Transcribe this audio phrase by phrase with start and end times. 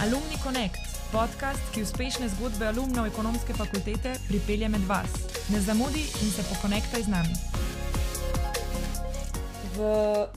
[0.00, 0.80] Alumni Connect,
[1.12, 5.12] podcast, ki uspešne zgodbe alumnov ekonomske fakultete pripelje med vas.
[5.52, 7.34] Ne zamudi in se pokonektaj z nami.
[9.76, 9.90] V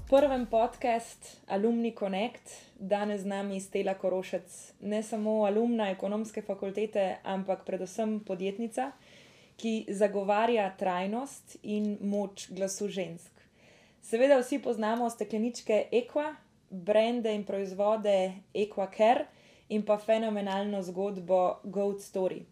[0.09, 4.51] prvem podkastu Alumni Connect danes z nami Stela Korošec,
[4.83, 8.89] ne samo alumna ekonomske fakultete, ampak predvsem podjetnica,
[9.55, 13.31] ki zagovarja trajnost in moč glasu žensk.
[14.03, 16.33] Seveda vsi poznamo stekleničke Equa,
[16.69, 19.31] brende in proizvode Equacare
[19.73, 22.43] in pa fenomenalno zgodbo Goat Story.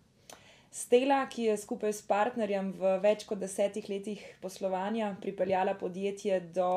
[0.72, 6.70] Stela, ki je skupaj s partnerjem v več kot desetih letih poslovanja pripeljala podjetje do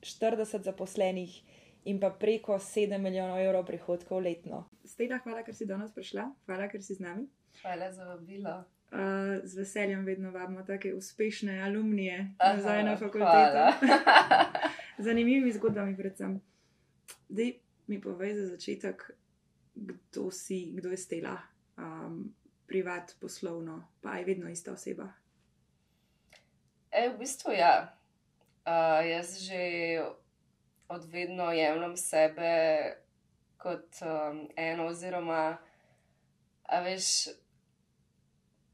[0.00, 1.34] 40 zaposlenih
[1.90, 4.64] in pa preko 7 milijonov evrov prihodkov letno.
[4.86, 7.26] Stela, hvala, ker si danes prišla, hvala, ker si z nami.
[7.60, 8.62] Hvala za vabilo.
[8.92, 13.66] Uh, z veseljem vedno vabimo tako uspešne alumnije nazaj na fakulteto.
[15.06, 16.38] Zanimivimi zgodbami, predvsem.
[17.28, 17.42] Da
[17.86, 19.10] mi povej za začetek,
[19.74, 21.36] kdo si, kdo je stela,
[21.78, 22.34] um,
[22.66, 25.08] privat, poslovno, pa je vedno ista oseba.
[26.90, 27.96] E, v bistvu ja.
[28.62, 29.62] Uh, jaz že
[30.88, 32.52] od vedno jemljem sebe
[33.58, 35.56] kot um, eno, oziroma,
[36.62, 37.28] a veš,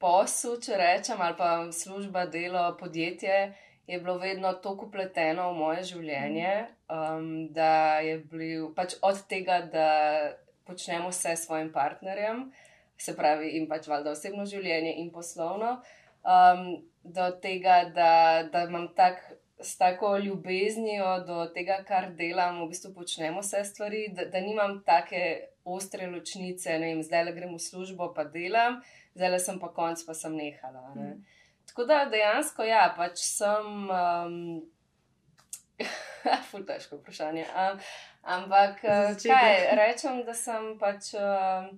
[0.00, 3.54] posel, če rečem, ali pa služba, delo, podjetje
[3.88, 6.52] je bilo vedno tako upleteno v moje življenje,
[6.92, 9.88] um, da je bil pač od tega, da
[10.68, 12.46] počnemo vse s svojim partnerjem,
[12.98, 15.78] se pravi, in pač valjda osebno življenje in poslovno,
[16.22, 16.64] um,
[17.02, 18.14] do tega, da,
[18.52, 19.22] da imam tak.
[19.58, 24.76] S tako ljubeznijo do tega, kar delam, v bistvu počnemo vse stvari, da, da nimam
[24.86, 25.22] take
[25.66, 28.78] ostre ločnice, ne vem, zdaj le grem v službo, pa delam,
[29.18, 30.84] zdaj le sem pa konc, pa sem nehala.
[30.94, 31.08] Ne.
[31.08, 31.42] Mm.
[31.72, 33.90] Tako da dejansko, ja, pač sem.
[33.90, 34.38] Um,
[36.50, 37.44] Ful, težko vprašanje.
[37.50, 37.82] Um,
[38.28, 41.70] ampak, eh, kaj rečem, da sem pač um,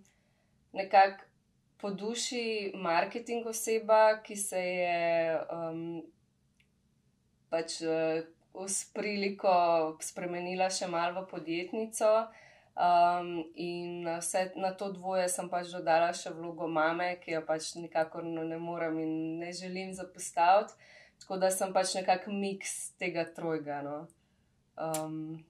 [0.74, 1.30] nekako
[1.80, 6.02] po duši marketing oseba, ki se je um,
[7.48, 8.20] pač uh,
[8.66, 9.52] s priliko
[10.02, 12.12] spremenila še malo v podjetnico.
[12.80, 17.74] Um, in vse na to dvoje sem pač dodala še vlogo mame, ki jo pač
[17.76, 20.76] nikakor no, ne morem in ne želim zapostaviti.
[21.20, 23.80] Tako da sem pač nekakšen miks tega trojga.
[23.84, 23.98] No.
[24.80, 25.40] Um,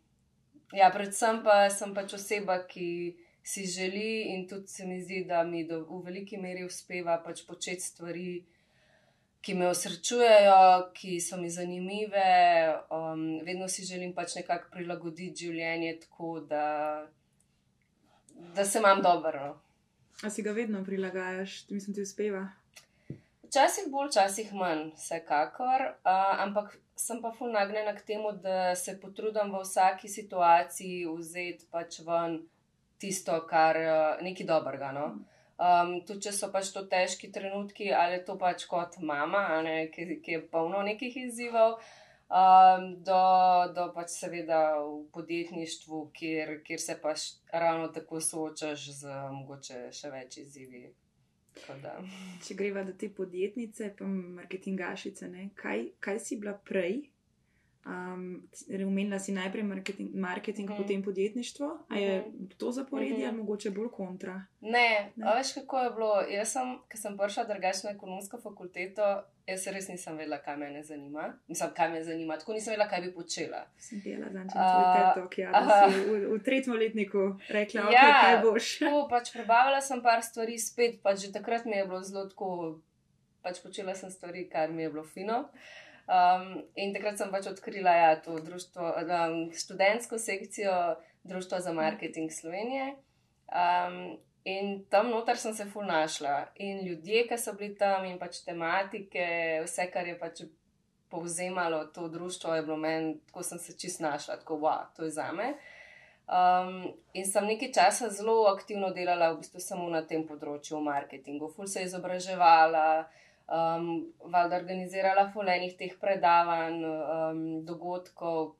[0.72, 5.42] ja, predvsem pa sem pač oseba, ki si želi in tudi se mi zdi, da
[5.44, 8.32] mi do, v veliki meri uspeva pač početi stvari.
[9.40, 12.24] Ki me osrečujejo, ki so mi zanimive,
[12.92, 16.66] um, vedno si želim pač nekako prilagoditi življenje tako, da
[18.54, 19.46] da se imam dobro.
[19.46, 19.60] No.
[20.22, 22.48] A si ga vedno prilagajaš, ti mislim, ti uspeva?
[23.42, 28.96] Včasih bolj, včasih manj, vsekakor, uh, ampak sem pa ful nagnjena k temu, da se
[29.00, 32.40] potrudim v vsaki situaciji vzeti pač ven
[33.00, 34.92] tisto, kar je uh, nekaj dobrega.
[34.92, 35.06] No?
[35.60, 40.20] Um, tudi če so pač to težki trenutki, ali to pač kot mama, ne, ki,
[40.24, 43.20] ki je polno nekih izzivov um, do,
[43.76, 50.12] do pač seveda v podjetništvu, kjer, kjer se pač ravno tako soočaš z mogoče še
[50.14, 50.86] več izzivi.
[52.44, 57.00] Če greva do te podjetnice, pa marketingašice, kaj, kaj si bila prej,
[57.86, 58.48] Um,
[58.86, 60.76] Umenila si najprej marketing, marketing mm.
[60.76, 61.78] potem podjetništvo.
[61.88, 62.56] A je -hmm.
[62.56, 63.28] to zaporedje mm -hmm.
[63.28, 64.44] ali mogoče bolj kontra?
[64.60, 65.34] Ne, ne?
[65.36, 66.20] veš kako je bilo.
[66.30, 70.82] Jaz sem, ki sem prišla drugače na ekonomsko fakulteto, jaz res nisem vedela, kaj me
[70.82, 71.32] zanima.
[71.48, 72.38] Mislim, kaj me zanima.
[72.38, 73.66] Tako nisem vedela, kaj bi počela.
[73.78, 75.50] Sem bila zadnjič na TikTok, ja,
[76.06, 78.78] v, v tretjem letniku rekla, ja, okay, kaj boš.
[78.78, 82.80] Tako, pač prebavala sem par stvari spet, pač že takrat mi je bilo zelo tako,
[83.42, 85.38] pač počela sem stvari, kar mi je bilo fino.
[85.38, 91.72] Uh, Um, in takrat sem pač odkrila ja, to društvo, um, študentsko sekcijo Društva za
[91.72, 92.94] marketing Slovenije.
[93.52, 96.46] Um, in tam noter sem se ful našla.
[96.54, 99.26] In ljudje, ki so bili tam, in pač tematike,
[99.66, 100.42] vse, kar je pač
[101.10, 105.10] povzemalo to društvo, je bilo meni, tako sem se čist našla, tako wow, to je
[105.10, 105.52] za me.
[106.30, 110.86] Um, in sem nekaj časa zelo aktivno delala, v bistvu samo na tem področju, v
[110.86, 113.08] marketingu, ful se izobraževala
[113.50, 118.54] um, valjda organizirala fulejnih teh predavanj, um, dogodkov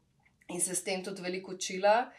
[0.50, 2.10] in se s tem tudi veliko učila.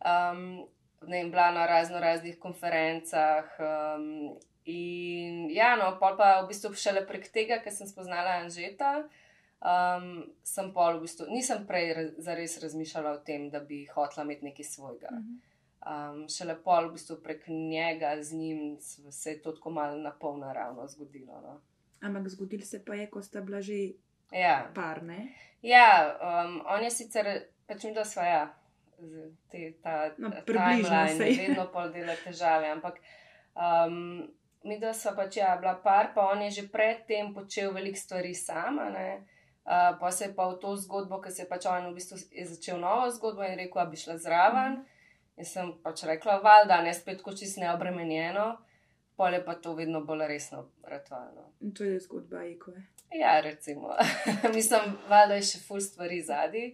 [0.00, 0.62] Um,
[1.06, 3.56] ne vem, bila na razno raznih konferencah.
[3.58, 9.00] Um, in ja, no, pa pa v bistvu šele prek tega, ker sem spoznala Anžeta.
[9.60, 14.46] Um, sem pol, v bistvu, nisem prej zares razmišljala o tem, da bi hotela imeti
[14.46, 15.10] nekaj svojega.
[15.80, 20.12] Um, šele pol, v bistvu, prek njega, z njim se je to tako malo na
[20.12, 21.40] pol naravno zgodilo.
[21.44, 21.58] No.
[22.00, 23.92] Ampak zgodil se pa je, ko sta bila že
[24.32, 24.70] ja.
[24.74, 25.02] par.
[25.02, 25.28] Ne?
[25.62, 27.28] Ja, um, on je sicer,
[27.68, 28.46] pač mi da svoja,
[29.52, 32.70] te, ta no, timeline, vedno pol dela težave.
[32.72, 33.00] Ampak
[33.52, 34.24] um,
[34.64, 38.32] mi, da so pač ja, bila par, pa on je že predtem počel veliko stvari
[38.34, 38.88] sama.
[38.90, 42.16] Uh, pa se je pa v to zgodbo, ki se je pač on v bistvu
[42.16, 44.80] začel novo zgodbo in rekel, da bi šla zraven.
[44.80, 44.98] Mm.
[45.40, 48.50] Jaz sem pač rekla, valjda, ne spet kot čist neobremenjeno,
[49.20, 51.42] pol je pa to vedno bolj resno ratualno.
[51.60, 52.72] In to je zgodba Eko.
[53.12, 53.92] Ja, recimo.
[54.56, 56.70] Mislim, valjda je še full stvari zadnji.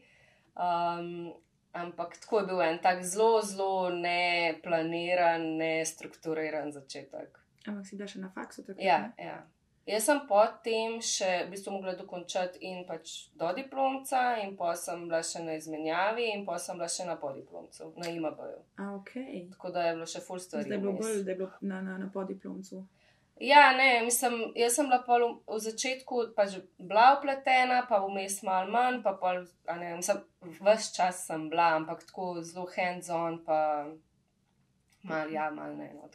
[0.54, 1.32] Um,
[1.74, 7.42] ampak tako je bil en tak zelo, zelo neplaniran, nestrukturiran začetek.
[7.66, 8.78] Ampak si da še na faksu tako?
[8.78, 9.40] Ja, ja.
[9.86, 15.04] Jaz sem potem še v bistvu mogla dokončati in pač do diplomca, in pa sem
[15.06, 18.58] bila še na izmenjavi, in pa sem bila še na podiplomcu, na IMAB-ju.
[18.96, 19.44] Okay.
[19.52, 20.66] Tako da je bilo še full story.
[20.66, 22.82] Zdaj je bilo bolj, da je bilo na, na, na podiplomcu.
[23.40, 28.72] Ja, ne, mislim, jaz sem bila v, v začetku pač bila upletena, pa vmes malo
[28.72, 30.22] manj, pa pol, ne, mislim,
[30.64, 33.60] vse čas sem bila, ampak tako zelo hands-on, pa
[35.04, 35.92] malo, ja, malo ne.
[35.94, 36.08] No,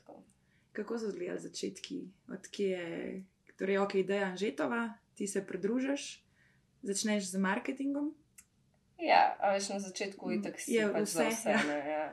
[0.72, 2.02] Kako so izgledali začetki,
[2.32, 3.24] odkje je,
[3.60, 6.24] torej, ok, ideja Anžetova, ti se pridružiš,
[6.82, 8.14] začneš z marketingom?
[9.02, 11.26] Ja, a veš na začetku je tako si pač vse.
[11.34, 11.62] vse Ja.
[11.66, 12.06] ne, ja.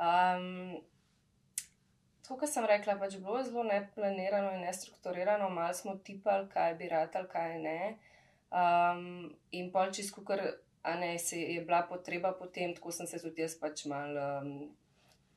[0.00, 0.80] um,
[2.24, 6.74] tako kot sem rekla, pač bilo je zelo neplanirano in nestrukturirano, malo smo tipali, kaj
[6.80, 7.80] bi rad ali kaj ne.
[8.52, 10.40] Um, in pol čisto, ker
[10.84, 14.72] ne, se je bila potreba potem, tako sem se tudi jaz pač malo um,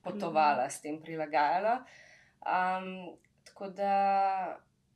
[0.03, 1.81] potovala, s tem prilagajala.
[2.45, 3.93] Um, tako da,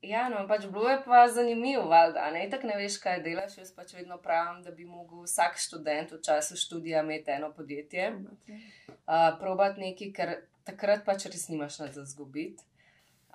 [0.02, 3.58] ja, no, pač bilo je pa zanimivo, valjda, ne, tako ne veš, kaj delaš.
[3.60, 8.12] Jaz pač vedno pravim, da bi mogel vsak študent v času študija imeti eno podjetje,
[8.16, 10.36] uh, probat nekaj, ker
[10.68, 12.64] takrat pač res nimaš nad za zgubiti.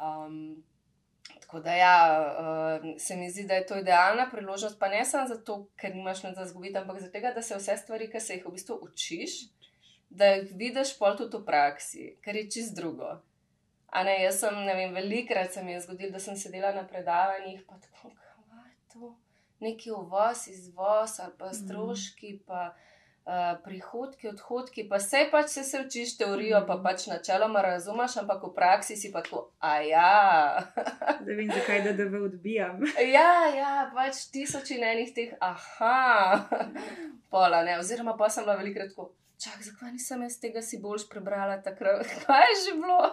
[0.00, 0.62] Um,
[1.40, 5.28] tako da, ja, uh, se mi zdi, da je to idealna priložnost, pa ne samo
[5.28, 8.48] zato, ker nimaš nad za zgubiti, ampak zato, da se vse stvari, ki se jih
[8.48, 9.36] v bistvu učiš,
[10.10, 13.18] da jih vidiš pol tudi v praksi, kar je čist drugo.
[13.94, 16.82] A ne, jaz sem, ne vem, velikrat se mi je zgodilo, da sem sedela na
[16.86, 19.12] predavanjih, pa tako, kaj je to,
[19.62, 25.84] neki uvoz, izvoz ali pa stroški, pa uh, prihodki, odhodki, pa vse pač se, se
[25.86, 30.10] učiš teorijo, pa pač načeloma razumeš, ampak v praksi si pa tako, a ja.
[30.74, 32.82] Da vem, zakaj da DV odbijam.
[33.16, 36.48] ja, ja, pač tisoč in enih teh, aha,
[37.32, 41.06] pola ne, oziroma pa sem bila velikrat tako, čak, zakaj nisem jaz tega si boljš
[41.14, 43.12] prebrala takrat, kaj je že bilo?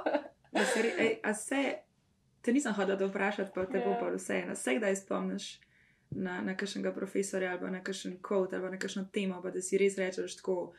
[0.52, 1.76] Da se, ej, a se,
[2.42, 4.00] te nisem hodila to vprašati, pa te bo Ja.
[4.00, 4.56] pa vseeno.
[4.56, 5.60] Se kdaj spomniš
[6.12, 9.78] na, na kakšnega profesorja ali na kakšen kot ali na kakšno temo, pa da si
[9.78, 10.74] res rečeš tako,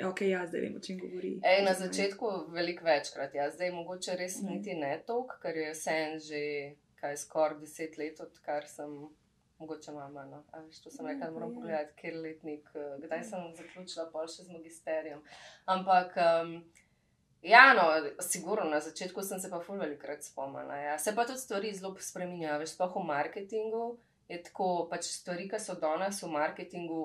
[0.00, 1.36] ok, ja, zdaj vem, o čem govori.
[1.44, 3.50] Ej, na začetku veliko večkrat, ja.
[3.50, 4.46] zdaj mogoče res Mhm.
[4.48, 6.40] niti ne toliko, ker je vse en že
[6.96, 9.08] kaj skoraj deset let, odkar sem.
[9.58, 10.42] Mogoče mama, no.
[10.50, 11.54] A veš, to sem rekla, da moram Ja.
[11.54, 15.20] pogledati, kjer letnik, eh, kdaj sem zaključila, pol še z magisterijem.
[15.66, 16.64] Ampak, um,
[17.44, 17.84] ja, no,
[18.20, 20.76] sigurno, na začetku sem se pa ful velikrat spomnila.
[20.76, 20.98] Ja.
[20.98, 23.84] Se pa tudi stvari zelo spreminjajo, veš, sploh v marketingu
[24.28, 27.02] je tako, pač stvari, ki so danes v marketingu,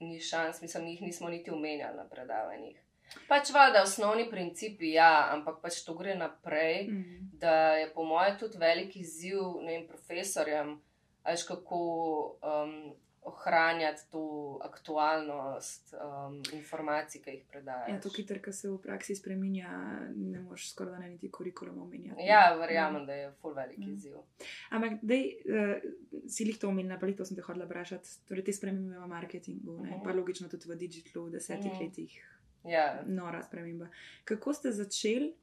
[0.00, 2.78] ni šans, mislim, jih nismo niti omenjali na predavanjih.
[3.28, 7.30] Pač valjda osnovni principi, ja, ampak pač to gre naprej, Mm.
[7.42, 10.80] da je po mojem tudi velik izziv ne vem, profesorjem,
[11.24, 11.80] veš kako
[12.42, 14.22] um, ohranjati to
[14.62, 17.94] aktualnost um, informacij, ki jih predajajo.
[17.94, 19.70] Ja, to hitro, ki se v praksi spremenja,
[20.10, 22.22] ne moreš skoraj da ne niti kurikulum omenjati.
[22.22, 23.92] Ja, verjamem, da je full velik Mm.
[23.92, 24.16] izziv.
[24.70, 25.76] Ampak, dej, uh,
[26.26, 28.08] si jih to omenila, pa jih to sem te hodila vprašati.
[28.26, 29.90] Torej, te spremembe v marketingu, ne?
[29.90, 30.02] Mhm.
[30.02, 31.80] pa logično tudi v digitalu v desetih Mhm.
[31.80, 32.16] letih.
[32.64, 33.02] Ja.
[33.06, 33.88] Nora sprememba.
[34.24, 35.34] Kako ste začeli,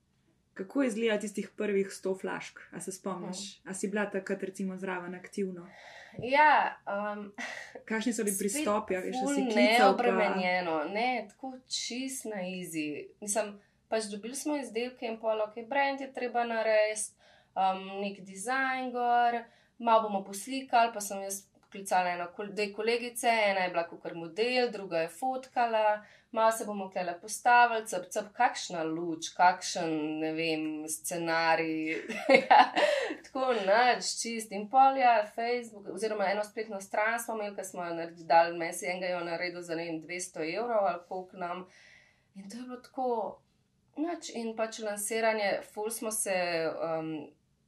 [0.57, 2.59] kako je izgledalo tistih prvih sto flašk?
[2.71, 3.61] A se spomniš?
[3.65, 5.67] A si bila takrat, recimo, zraven aktivno?
[6.23, 7.33] Ja, um,
[7.89, 9.97] Kakšni so bili pristopi, a veš, da si klical?
[9.97, 10.03] Pa...
[10.03, 13.07] Neobremenjeno, ne, tako čist na easy.
[13.21, 17.13] Mislim, pač dobili smo izdelke in pol, ok, brand je treba narediti,
[17.53, 19.43] um, nek dizajn gor,
[19.77, 24.71] malo bomo poslikali, pa sem jaz poklicala eno, dve kolegice, ena je bila kot model,
[24.71, 30.85] druga je fotkala, malo se bomo klele postavili, cep, cep, kakšna luč, kakšen, ne vem,
[30.87, 31.95] scenarij.
[32.49, 32.73] Ja,
[33.23, 37.95] Tako noč, čist in polja, Facebook, oziroma eno spletno stran smo imeli, ki smo jo
[37.95, 41.65] naredili, dal mesi enega jo naredil za ne vem 200 evrov ali koliko nam.
[42.35, 43.07] In to je bilo tako,
[43.97, 46.35] noč in pač lansiranje, ful smo se
[46.69, 47.11] um,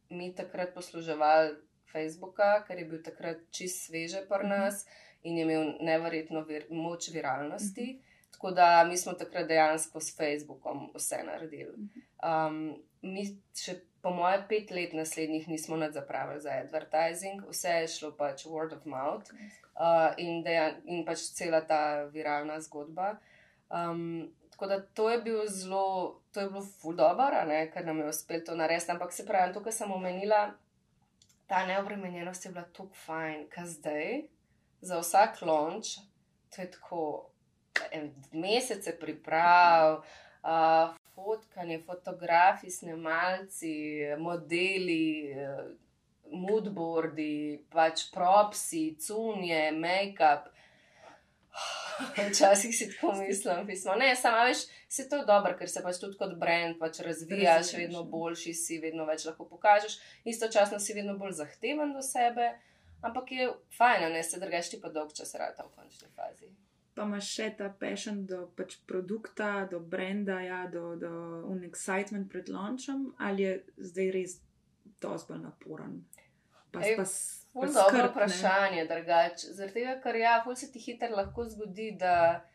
[0.10, 1.56] mi takrat posluževali
[1.92, 4.50] Facebooka, ker je bil takrat čist sveže pri Mhm.
[4.50, 4.86] nas
[5.24, 8.02] in je imel neverjetno vir, moč viralnosti.
[8.40, 11.90] Tako da mi smo takrat dejansko s Facebookom vse naredili.
[12.24, 17.88] Um, mi še po moje pet let naslednjih nismo nad zapravili za advertising, vse je
[17.88, 23.18] šlo pač word of mouth uh, in, dejan, in pač cela ta viralna zgodba.
[23.68, 27.42] Um, tako da to je bil zelo, to je bilo ful dobro,
[27.74, 28.92] ker nam je uspelo to narediti.
[28.92, 30.54] Ampak se pravi, to, kar sem omenila,
[31.52, 34.08] ta neobremenjenost je bila tako fajn, kaj zdaj,
[34.80, 35.98] za vsak lonč,
[36.56, 37.04] to je tako
[38.32, 40.02] mesece priprav.
[40.40, 43.76] Uh, fotkanje, fotografi, snemalci,
[44.18, 45.36] modeli,
[46.32, 50.50] moodboardi, pač propsi, cunje, make-up.
[52.30, 53.96] Včasih si tako mislim, pismo.
[53.96, 54.58] ne, samo veš,
[54.88, 58.80] se to je dobro, ker se pač tudi kot brand pač razvijaš, vedno boljši si,
[58.80, 62.54] vedno več lahko pokažeš, istočasno si vedno bolj zahteven do sebe,
[63.02, 66.54] ampak je fajn, ne se drugaš ti pa dolg čas rata v končni fazi.
[67.00, 71.12] Pa imaš še ta passion do pač produkta, do brenda, ja, do, do
[71.48, 73.54] un excitement pred launchom, ali je
[73.92, 74.34] zdaj res
[75.00, 76.02] dosti bolj naporen?
[76.74, 77.06] Pa, Ej, pa
[77.54, 79.54] Ful dobro vprašanje, drugače.
[79.54, 82.46] Zaradi tega, ker ja, ful se ti hitro lahko zgodi, da,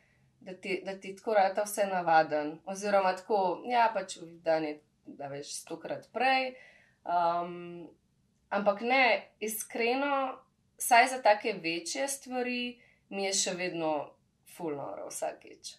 [0.40, 2.58] da, ti, da ti tako rata vse navaden.
[2.70, 6.52] Oziroma tako, ja, pač v dan je, da veš, stokrat prej.
[7.04, 7.88] Um,
[8.54, 9.04] ampak ne,
[9.40, 10.38] iskreno,
[10.78, 13.94] saj za take večje stvari mi je še vedno
[14.56, 15.74] ful noro vsakeč.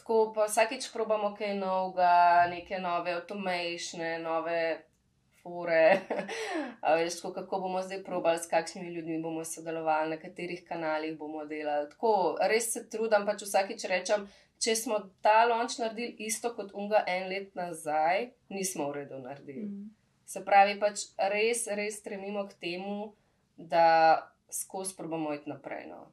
[0.00, 4.60] Tako pa vsakeč probamo kaj novega, neke nove automatične, nove
[5.42, 6.00] fore,
[6.96, 11.44] veš, tako, kako bomo zdaj probali, s kakšnimi ljudmi bomo sodelovali, na katerih kanalih bomo
[11.44, 11.90] delali.
[11.90, 14.26] Tako, res se trudim, pač vsakič rečem,
[14.60, 19.66] če smo ta lonč naredili isto kot unga en let nazaj, nismo v redu naredili.
[19.68, 19.88] Mm.
[20.28, 23.12] Se pravi, pač res, res stremimo k temu,
[23.56, 25.88] da skozi probamo iti naprej.
[25.90, 26.06] No.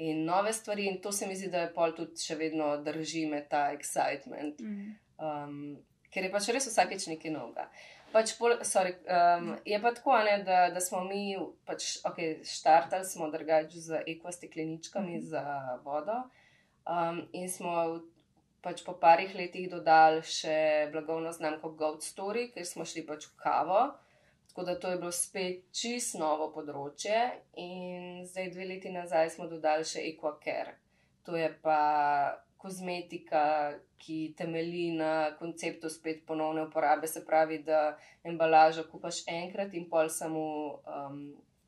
[0.00, 3.26] In nove stvari, in to se mi zdi, da je pol tudi še vedno drži
[3.28, 4.60] me ta excitement.
[4.64, 4.92] Mm.
[5.20, 5.56] Um,
[6.10, 7.66] ker je pač res vsakeč nekaj novega.
[8.10, 11.36] Pač pol, sorry, um, je pa tako, ne, da, da smo mi
[11.68, 15.28] pač, okay, štartali drugače z ekvastekleničkami mm -hmm.
[15.28, 16.22] za vodo.
[16.88, 18.00] Um, in smo
[18.62, 23.36] pač po parih letih dodali še blagovno znamko Goat Story, ker smo šli pač v
[23.36, 23.92] kavo.
[24.50, 27.18] Tako da to je bilo spet čist novo področje.
[27.62, 30.72] In zdaj, dve leti nazaj, smo dodali še Equacare.
[31.22, 31.76] To je pa
[32.58, 33.42] kozmetika,
[34.02, 37.94] ki temelji na konceptu spet ponovne uporabe, se pravi, da
[38.26, 40.42] embalažo kupaš enkrat in pol samo
[40.82, 41.20] um,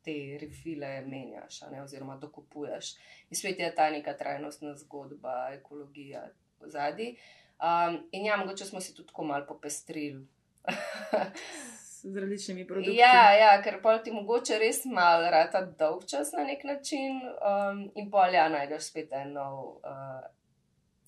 [0.03, 2.97] te refile menjaš, ne, oziroma dokupuješ.
[3.31, 6.27] In spet je ta neka trajnostna zgodba, ekologija
[6.59, 7.15] v zadnji.
[7.63, 10.27] Um, in ja, mogoče smo si tudi tako malo popestrili.
[12.03, 12.97] Z različnimi produkti.
[12.97, 17.85] Ja, ja, ker pa ti mogoče res malo rata dolg čas na nek način, um,
[17.95, 20.25] in pol ja, najdeš spet en nov uh,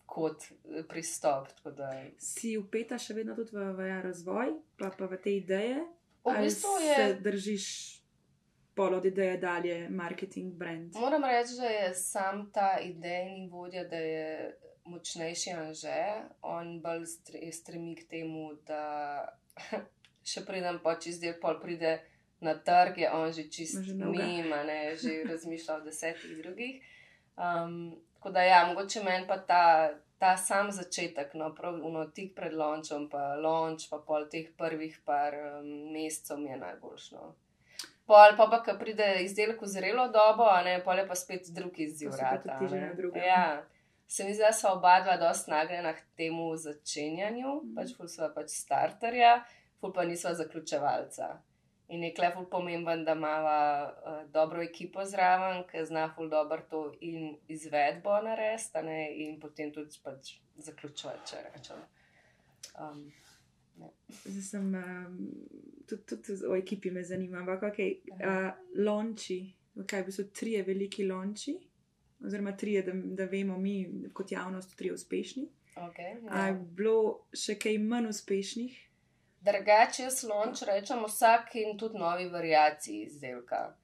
[0.07, 1.51] kot eh, pristop.
[2.23, 5.83] Si upeta še vedno tudi v, v razvoj, pa, pa v te ideje?
[6.25, 6.95] V bistvu je.
[6.95, 7.67] Se držiš
[8.75, 10.95] pol od ideje dalje, marketing, brand?
[10.99, 16.01] Moram reči, da je sam ta idejni vodja, da je močnejši anže,
[16.43, 17.07] on bolj
[17.53, 18.83] stremi k temu, da
[20.25, 22.01] še preden počne zdaj, pol pride.
[22.45, 26.83] Na trg je on že čist mima, ne, že razmišlja o desetih drugih.
[27.41, 32.53] Um, tako da, ja, mogoče meni pa ta, ta sam začetek, no, pravno tik pred
[32.53, 37.25] lončom, pa lonč, pa pol teh prvih par um, mesecev je najboljšno.
[38.05, 41.49] Pol pa, pa ki pride izdelek v zrelo dobo, a ne pol je pa spet
[41.57, 42.13] drugi izziv.
[43.17, 43.63] Ja.
[44.07, 47.73] Se mi zdi, da so oba dva dosti nagnjena k temu začenjanju, mm.
[47.77, 49.39] pač ful sva pač starterja,
[49.85, 51.43] ful pa nisva zaključevalca.
[51.89, 56.93] In je kleful pomemben, da ima uh, dobro ekipo zraven, ki zna ful dobro to
[57.01, 58.79] in izvedbo narediti,
[59.27, 61.85] in potem tudi pač zaključovati, če rečem.
[62.81, 63.05] Um,
[64.25, 65.15] Zdaj sem um,
[65.89, 68.51] tudi, tudi o ekipi me zanima, ampak kaj je uh,
[68.87, 69.39] lonči,
[69.91, 71.57] kaj bi so trije veliki lonči,
[72.25, 75.49] oziroma trije, da, da vemo mi kot javnost, trije uspešni.
[75.77, 76.31] Okay, ja.
[76.31, 78.79] A je bilo še kaj manj uspešnih?
[79.45, 83.75] Drugače slonč rečemo vsak in tudi novi variaciji izdelka.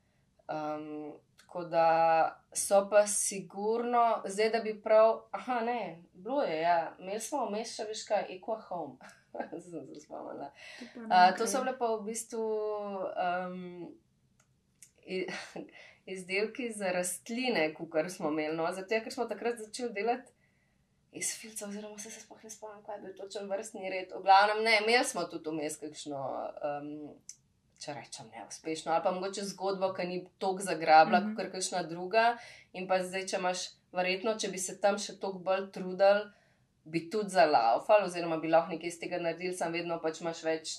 [0.48, 1.86] Um, tako da
[2.54, 7.74] so pa sigurno, zdaj da bi prav, aha, ne, bilo je, ja, imeli smo vmes
[7.76, 8.96] še veš kaj, Equa Home.
[9.70, 10.50] Sem se spomnila.
[10.96, 12.46] Uh, to so bile pa v bistvu
[13.26, 13.90] um,
[16.14, 18.56] izdelki za rastline, kar smo imeli.
[18.56, 20.32] No, zato, ker smo takrat začeli delati
[21.12, 24.12] iz filca, oziroma se, se sploh ne spomnim, kaj je bil točen vrstni red.
[24.14, 26.20] V glavnem, ne, imeli smo tudi vmes kakšno,
[26.70, 26.90] um,
[27.82, 31.36] če rečem, neuspešno, ali pa mogoče zgodbo, ki ni tako zagrabila, mm -hmm.
[31.36, 32.36] kot kakšna druga.
[32.72, 36.30] In pa zdaj, če imaš, verjetno, če bi se tam še toliko bolj trudil,
[36.84, 40.42] bi tudi za laufal, oziroma bi lahko nekaj iz tega naredil, sam vedno pač imaš
[40.44, 40.78] več.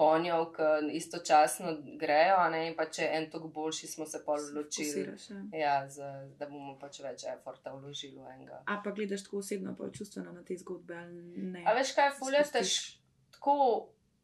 [0.00, 5.04] Konjev, ki istočasno grejo, ne, in pa če en tok boljši, smo se pa odločili,
[5.52, 6.08] ja, za,
[6.40, 8.62] da bomo pač več eforta vložili v enega.
[8.64, 11.66] A pa gledaš tako osebno, pa čustveno na te zgodbe ali ne?
[11.68, 12.74] A veš kaj, fulja tež,
[13.36, 13.58] tako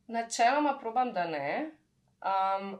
[0.08, 1.48] načeloma probam, da ne,
[2.24, 2.72] um,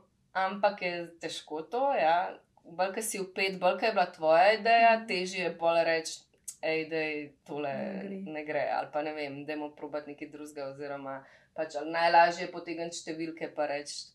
[0.47, 2.19] ampak je težko to, ja.
[2.67, 5.09] Bolj, ki si upet, bolj, ki je bila tvoja ideja, mhm.
[5.11, 6.21] težje je bolj reči,
[6.65, 8.33] ej, da je tole ne gre.
[8.39, 11.21] ne gre, ali pa ne vem, da je mu probati nekaj drugega, oziroma
[11.57, 14.11] pač najlažje je potegniti številke pa reči,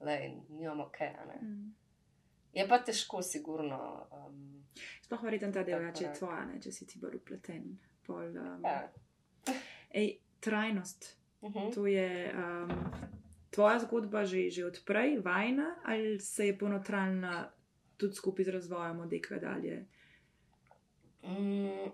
[0.00, 1.14] da nimamo kaj.
[1.42, 1.68] Mm.
[2.54, 3.80] Je pa težko, sigurno.
[4.14, 4.64] Um,
[5.02, 7.70] Sploh verjetno ta del, če je tvoja, ne, če si ti bolj upleten.
[8.06, 9.54] Pol, um, ja.
[9.90, 11.14] ej, trajnost.
[11.40, 11.58] Uh mhm.
[11.58, 11.74] -huh.
[11.74, 12.70] To je um,
[13.50, 17.50] tvoja zgodba že, že odprej, vajna, ali se je ponotrajna
[17.96, 19.86] tudi skupaj z razvojem od tega dalje?
[21.22, 21.90] Mm,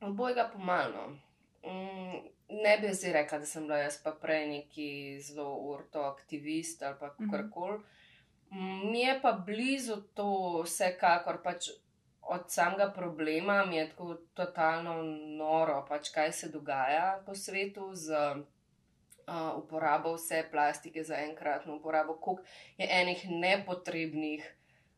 [0.00, 1.18] Obojega pomalno.
[1.64, 4.88] Mm, ne bi zdaj rekla, da sem bila jaz pa prej neki
[5.22, 7.30] zelo urto aktivist ali pa mhm.
[7.30, 7.78] karkoli.
[8.50, 11.70] Mm, mi je pa blizu to vsekakor pač
[12.20, 15.02] od samega problema, mi je tako totalno
[15.38, 22.14] noro, pač kaj se dogaja po svetu z uh, uporabo vse plastike za enkratno uporabo,
[22.14, 22.42] koliko
[22.78, 24.54] je enih nepotrebnih.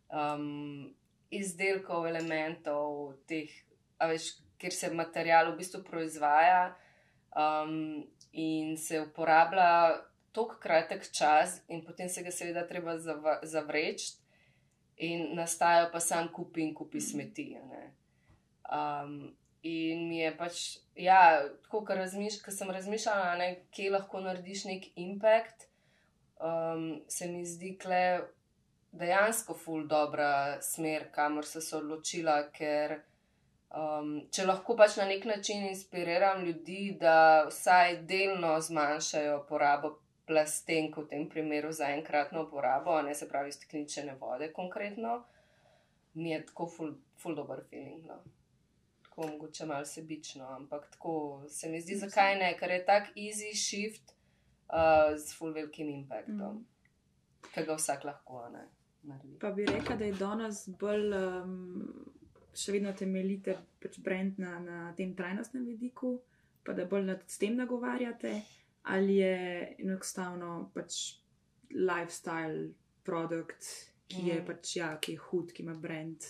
[0.06, 0.94] Um,
[1.30, 3.50] izdelkov, elementov, teh,
[3.98, 6.74] veš, kjer se material v bistvu proizvaja
[7.36, 10.02] um, in se uporablja
[10.32, 12.98] tako kratek čas, in potem se ga seveda treba
[13.42, 14.12] zavreči,
[14.96, 17.56] in nastajajo pa sam kupi in kupi smeti.
[18.72, 20.60] Um, in mi je pač,
[20.94, 25.68] ja, tako, ker razmiš, sem razmišljala, ne, kje lahko narediš nek impact.
[26.36, 28.26] Um, se mi zdi, da
[28.92, 33.00] dejansko ful dobra smer, kamor so se odločila, ker
[33.70, 39.96] um, če lahko pač na nek način inspiriram ljudi, da vsaj delno zmanjšajo porabo
[40.26, 45.20] plastenk, v tem primeru za enkratno uporabo, ne se pravi stekleničene vode konkretno,
[46.14, 48.06] mi je tako ful, ful dober feeling.
[48.06, 48.18] No.
[49.04, 53.52] Tako mogoče malo sebično, ampak tako se mi zdi, zakaj ne, ker je tak easy
[53.54, 54.16] shift
[54.68, 56.58] uh, z ful velikim impactom.
[56.58, 57.52] Mm.
[57.54, 58.66] Kaj ga vsak lahko, ne?
[59.06, 59.38] naredi.
[59.38, 62.12] Pa bi rekla, da je danes bolj um,
[62.58, 66.16] še vedno temeljite pač brend na, na tem trajnostnem vidiku,
[66.64, 68.32] pa da bolj nad tem nagovarjate,
[68.92, 69.36] ali je
[69.82, 71.16] enostavno pač
[71.74, 72.70] lifestyle
[73.06, 73.66] produkt,
[74.06, 74.46] ki je mm.
[74.46, 76.26] pač ja, ki je hud, ki ima brend,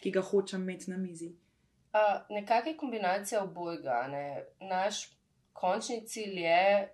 [0.00, 1.30] ki ga hočem imeti na mizi.
[1.90, 4.04] Uh, Nekakšna kombinacija obojga.
[4.10, 4.24] Ne?
[4.62, 5.08] Naš
[5.52, 6.88] končni cilj je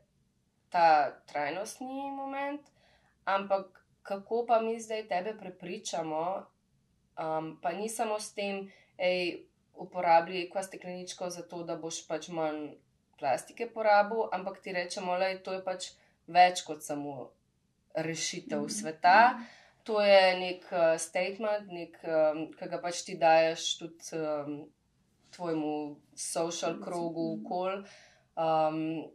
[0.73, 0.89] ta
[1.29, 2.63] trajnostni moment,
[3.25, 6.23] ampak kako pa mi zdaj tebe prepričamo,
[7.19, 8.67] um, pa ni samo s tem,
[8.99, 12.77] hej, uporabi kva stekleničko za to, da boš pač manj
[13.19, 15.93] plastike porabil, ampak ti rečemo, da je to pač
[16.27, 17.31] več kot samo
[17.95, 18.81] rešitev mm -hmm.
[18.81, 19.39] sveta.
[19.85, 24.71] To je nek uh, statement, nek, um, ki ga pač ti daješ tudi um,
[25.31, 27.85] tvojemu social krogu, kol.
[28.37, 29.07] Um,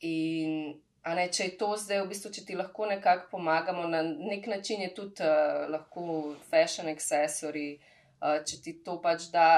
[0.00, 4.46] in Ne, če je to zdaj, v bistvu, če ti lahko nekako pomagamo, na nek
[4.48, 7.74] način je tudi uh, lahko fashion accessory,
[8.22, 9.48] uh, če ti to pač da,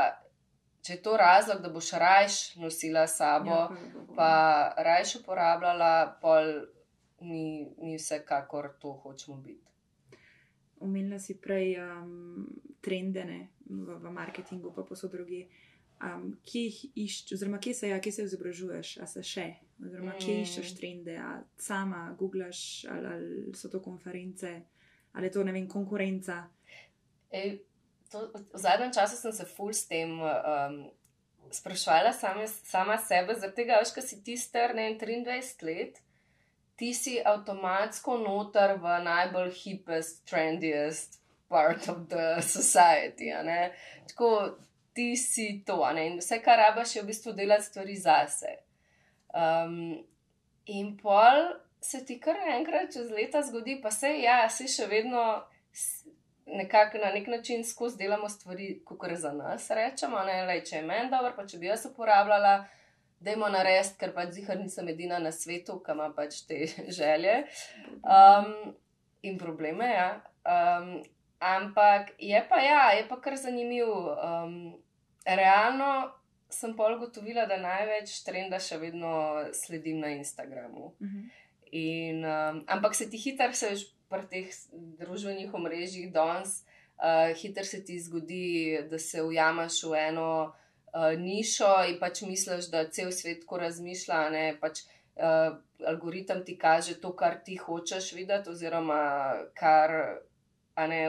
[0.82, 4.30] če je to razlog, da boš rajš nosila sabo, ja, pa
[4.88, 6.50] rajš uporabljala, pol
[7.22, 9.62] mi, mi vsekakor to hočemo biti.
[10.82, 12.42] Umela si prej um,
[12.82, 13.38] trendene
[13.70, 15.44] v, v marketingu, pa posod drugi.
[16.02, 19.46] Um, kje jih iščeš, oziroma kje se, ja, kje se izobražuješ, a se še
[19.84, 20.42] oziroma mm.
[20.42, 21.16] iščeš trende,
[21.60, 24.52] sama googlaš, ali, ali so to konference,
[25.12, 26.44] ali je to ne vem, konkurenca.
[27.30, 27.58] Ej,
[28.10, 30.78] to, v zadnjem času sem se full s tem um,
[31.50, 36.02] sprašvala same, sama sebe, zaradi tega, veš, kaj si ti star, ne 23 let.
[36.76, 43.32] Ti si avtomatsko noter v najbolj hipest, trendiest part of the society.
[44.10, 44.58] Tako
[44.92, 48.65] ti si to, in vse, kar rabaš, je v bistvu delati stvari zase.
[49.36, 49.98] Um,
[50.66, 51.42] in pol
[51.80, 55.26] se ti kar enkrat čez leta zgodi, pa se ja, se še vedno
[56.46, 59.70] nekako na nek način skozi delamo stvari, kot je za nas.
[59.70, 62.54] Rečemo, ne, lej, če je meni dobro, pa če bi jaz uporabljala,
[63.20, 66.64] da jim narediti, ker pač zihar nisem edina na svetu, ki ima pač te
[66.98, 67.36] želje
[68.02, 68.50] um,
[69.22, 69.90] in probleme.
[69.92, 70.08] Ja.
[70.46, 71.02] Um,
[71.42, 74.16] ampak je pa ja, je pa kar zanimivo.
[74.16, 74.58] Um,
[75.26, 76.12] realno
[76.56, 79.12] sem pa ugotovila, da največ trenda še vedno
[79.56, 80.92] sledim na Instagramu.
[81.00, 81.18] Uh mhm.
[81.18, 81.44] -huh.
[81.70, 84.48] in, um, ampak se ti hitro, se veš, pri teh
[84.98, 86.62] družbenih omrežjih danes,
[86.98, 90.54] uh, hitro se ti zgodi, da se ujameš v eno
[90.94, 94.20] uh, nišo in pač misliš, da cel svet tako razmišlja.
[94.30, 94.84] Ne, pač
[95.16, 99.02] uh, algoritem ti kaže to, kar ti hočeš videti, oziroma
[99.54, 99.90] kar,
[100.76, 101.02] ne,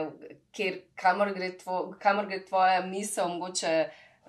[0.52, 3.74] kjer, kamor, gre tvo, kamor gre tvoja misel, mogoče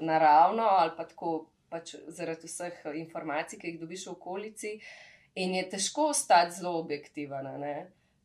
[0.01, 4.73] naravno ali pa tako pač zaradi vseh informacij, ki jih dobiš v okolici.
[5.35, 7.47] In je težko ostati zelo objektiven.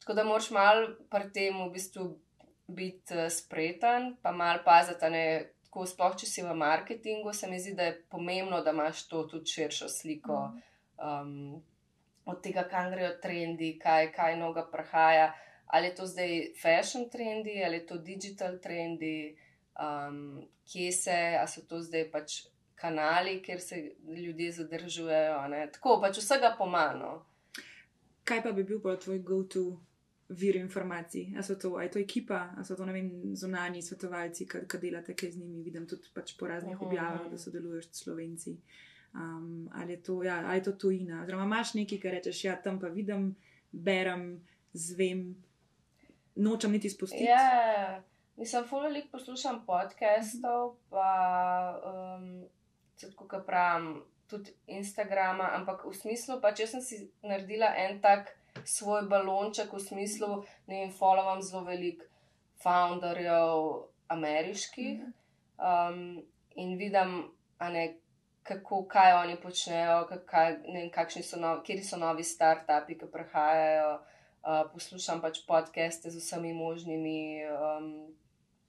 [0.01, 2.09] Tako da moraš malo pri tem v bistvu
[2.67, 5.27] biti uh, spreten, pa malo paziti, ne,
[5.67, 9.25] tako sploh če si v marketingu, se mi zdi, da je pomembno, da imaš to
[9.29, 10.39] tudi širšo sliko
[10.97, 11.61] um,
[12.25, 15.33] od tega, kam grejo trendi, kaj, kaj noga prahaja.
[15.67, 19.35] Ali je to zdaj fashion trendi, ali je to digital trendi,
[19.81, 22.43] um, kje se, ali so to zdaj pač
[22.75, 25.49] kanali, kjer se ljudje zadržujejo.
[25.49, 25.67] Ne?
[25.73, 27.25] Tako pač vsega pomano.
[28.25, 29.65] Kaj pa bi bil pa tvoj go-to
[30.29, 31.35] vir informacij.
[31.39, 35.15] A so to, a je to ekipa, a so to vem, zunani svetovalci, ki delate
[35.15, 35.63] kaj z njimi.
[35.63, 38.57] Vidim tudi pač po raznih objavah, da sodeluješ s slovenci.
[39.15, 41.23] Um, ali, je to, ja, ali je to tujina?
[41.23, 43.35] Oziroma, imaš nekaj, kar rečeš, ja, tam pa vidim,
[43.71, 44.41] berem,
[44.73, 45.37] zvem,
[46.35, 47.29] nočem niti spustiti.
[48.35, 52.45] Ja, nisem fulolik poslušam podcastov, pa um,
[53.01, 59.07] tako pravim, tudi Instagrama, ampak v smislu, pa če sem si naredila en tak svoj
[59.07, 62.05] balonček v smislu, da jim followam zelo veliko
[62.63, 65.05] founderjev ameriških
[65.59, 66.23] um,
[66.57, 67.87] in vidim, ne,
[68.43, 70.91] kako, kaj oni počnejo, kaj, ne,
[71.23, 73.95] so novi, kje so novi startupi, ki prihajajo.
[74.45, 78.13] Uh, poslušam pač podcaste z vsemi možnimi um,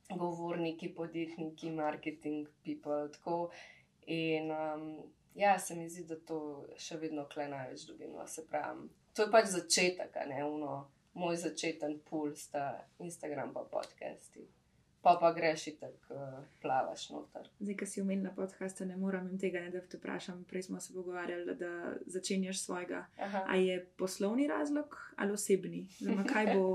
[0.09, 3.11] govorniki, podjetniki, marketing people.
[3.11, 3.49] Tako.
[4.07, 4.91] In um,
[5.33, 9.31] ja, se mi zdi, da to še vedno kle največ dobimo, se pravi to je
[9.31, 14.43] pač začetek, ne uno, moj začeten puls, ta Instagram pa podcasti.
[15.05, 17.45] Pa pa greš in tako uh, plavaš noter.
[17.59, 20.41] Zdaj, ki si omenila podcast, ne morem in tega ne da te vprašam.
[20.49, 23.03] Prej smo se pogovarjali, da začenjaš svojega.
[23.21, 23.43] Aha.
[23.45, 25.85] A je poslovni razlog ali osebni?
[25.99, 26.65] Zdaj, kaj bo?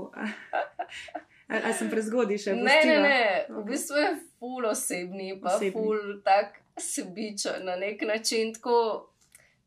[1.51, 2.55] Ali sem prezgodaj še?
[2.55, 5.71] Ne, ne, ne, v bistvu je ful osebni, pa osebni.
[5.75, 8.53] ful tak sebičen na nek način.
[8.55, 8.77] Tako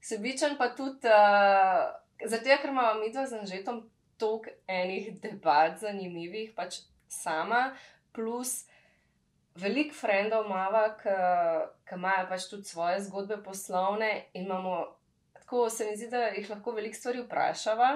[0.00, 1.04] sebičen pa tudi.
[1.08, 1.92] Uh,
[2.24, 3.82] Zato, ker imamo mi dva z Anžetom
[4.16, 6.78] toliko enih debat, zanimivih, pač
[7.10, 7.74] sama,
[8.14, 8.64] plus
[9.60, 14.86] veliko frendov imamo, ki imajo pač tudi svoje zgodbe poslovne in imamo,
[15.40, 17.90] tako se mi zdi, da jih lahko veliko stvari vprašava.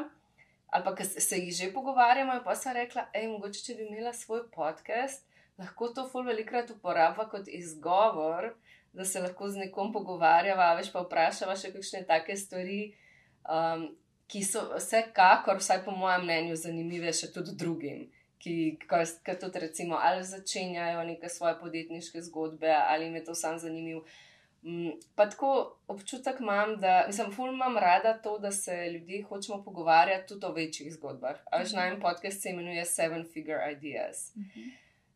[0.69, 4.13] Ali pa se jih že pogovarjamo, in pa sem rekla, hej, mogoče če bi imela
[4.13, 5.25] svoj podcast,
[5.59, 8.53] lahko to ful velikrat uporabljava kot izgovor,
[8.93, 12.83] da se lahko z nekom pogovarjava, veš pa vprašava še kakšne take stvari.
[13.49, 13.89] Um,
[14.29, 18.05] ki so vsekakor, vsaj po mojem mnenju, zanimive še tudi drugim,
[18.43, 18.55] ki,
[18.85, 24.05] ki tudi recimo ali začenjajo neke svoje podjetniške zgodbe ali jim je to sam zanimiv.
[24.63, 29.63] Mm, pa tako občutek imam, da mislim, ful imam rada to, da se ljudje hočemo
[29.65, 31.37] pogovarjati tudi o večjih zgodbah.
[31.53, 34.33] Až naj en podcast se imenuje Seven Figure Ideas.
[34.37, 34.69] Mhm.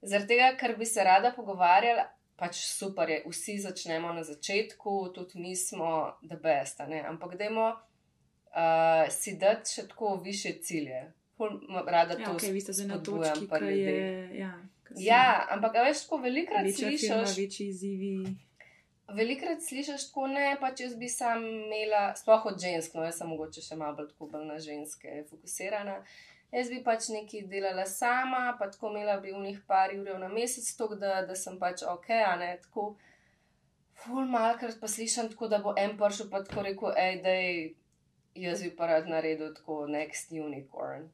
[0.02, 2.04] Zaradi tega, ker bi se rada pogovarjala,
[2.36, 9.10] pač super je, vsi začnemo na začetku, tudi mi smo the best, ampak dajmo uh,
[9.10, 11.12] si dati še tako više cilje.
[11.86, 14.38] Rada ja, to okay, spodbujam, pa ljudi.
[14.38, 14.52] Ja,
[14.96, 18.14] ja, ampak veš, ko velikrat slišiš, večji izzivi.
[19.08, 23.28] Velikrat slišiš tako, ne, pa če bi sam imela, sploh od žensk, no, jaz sem
[23.28, 25.98] mogoče še malo bolj tako bolj na ženske fokusirana.
[26.52, 30.28] Jaz bi pač nekaj delala sama, pa tako imela bi v njih par ur na
[30.28, 32.92] mesec, tako da, da sem pač ok, a ne tako.
[34.02, 37.48] Ful malkrat pa slišim tako, da bo en pršel pa tako rekel, hej, dej
[38.34, 41.08] jaz bi pa rad naredil tako next unicorn.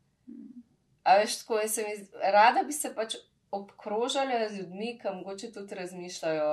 [1.03, 3.17] A veš, tako in se mi zdi, rada bi se pač
[3.51, 6.53] obkrožala z ljudmi, ki mogoče tudi razmišljajo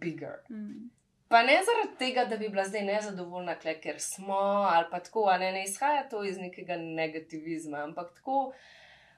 [0.00, 0.42] bigger.
[0.50, 0.90] Mm.
[1.28, 5.26] Pa ne zaradi tega, da bi bila zdaj nezadovoljna, kle, ker smo, ali pa tako,
[5.32, 8.40] ali ne, ne izhaja to iz nekega negativizma, ampak tako,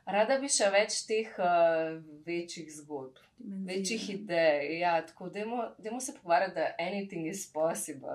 [0.06, 3.72] rada bi še več teh uh, večjih zgodb, Dimenzija.
[3.72, 4.78] večjih idej.
[4.78, 8.14] Ja, tako, dajmo se pogovarjati, da anything is possible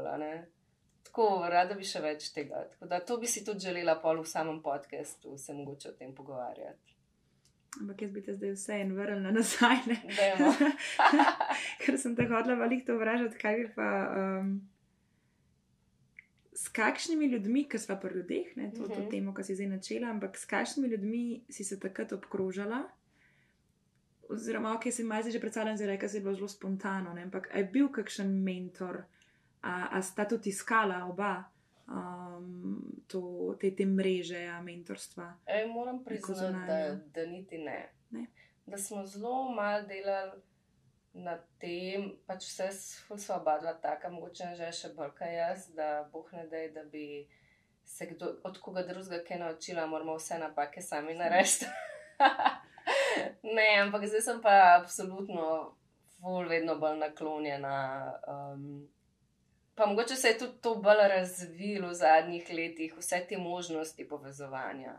[1.10, 2.64] tako rada bi še več tega.
[2.82, 6.89] Da, to bi si tudi želela pol v samem podkastu, se mogoče o tem pogovarjati.
[7.78, 9.84] Ampak jaz bi te zdaj vse en vrnila nazaj.
[11.84, 13.90] Ker sem te hodila veliko to vražati, kaj bi pa.
[14.18, 14.56] Um,
[16.60, 19.12] s kakšnimi ljudmi, ki smo pri ljudeh, ne, to, to mhm.
[19.12, 22.82] temo, ki si zdaj načela, ampak s kakšnimi ljudmi si se takrat obkrožala?
[24.30, 27.64] Oziroma, ok, se mi zdaj že predstavljam, da je bilo zelo spontano, ne, ampak je
[27.64, 29.04] bil kakšen mentor?
[29.62, 31.44] a, a sta tudi iskala oba
[31.92, 35.34] um, to, te, te mreže, a mentorstva.
[35.46, 37.90] Ej, moram priznati, da, da niti ne.
[38.10, 38.26] ne.
[38.66, 40.42] Da smo zelo malo delali
[41.14, 42.70] na tem, pač vse
[43.18, 46.84] so oba dva taka, mogoče že še bolj kaj jaz, da boh ne dej, da
[46.86, 47.26] bi
[47.86, 51.66] se kdo, od koga drugega kaj naučila, moramo vse napake sami narediti.
[53.58, 55.74] ne, ampak zdaj sem pa absolutno,
[56.50, 57.76] vedno bolj naklonjena.
[58.28, 58.88] Um,
[59.80, 64.98] pa mogoče se je tudi to bolj razvilo v zadnjih letih, vse te možnosti povezovanja.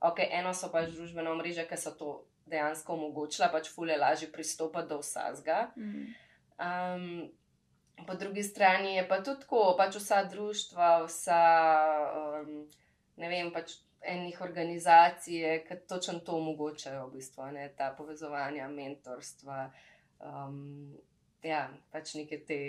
[0.00, 2.14] Ok, eno so pač družbene mreže, ki so to
[2.48, 5.58] dejansko omogočila, pač fulje lažje pristopati do vsega.
[5.76, 7.28] Um,
[8.06, 11.40] po drugi strani je pa tudi tako, pač vsa društva, vsa
[12.16, 12.52] um,
[13.20, 19.66] ne vem, pač enih organizacij, ki točno to omogočajo, v bistvu, ne, ta povezovanja, mentorstva.
[20.24, 20.96] Um,
[21.44, 22.60] ja, pač neke te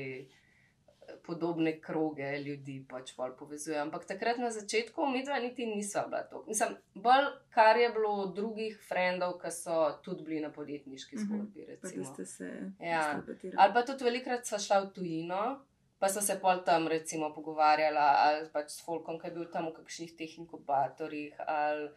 [1.24, 3.78] podobne kroge ljudi pač bolj povezuje.
[3.78, 6.44] Ampak takrat na začetku mi dva niti nisva bila to.
[6.48, 11.26] Mislim, bolj kar je bilo drugih frendov, ki so tudi bili na podjetniški Mhm.
[11.26, 11.66] zgodbi.
[11.66, 12.04] recimo.
[12.06, 13.22] ste se Ja.
[13.58, 15.60] Ali pa tudi velikrat sva šla v tujino,
[16.00, 19.66] pa so se pol tam recimo pogovarjala ali pač s Folkom, ki je bil tam
[19.66, 21.34] v kakšnih teh inkubatorjih.
[21.40, 21.90] Ali,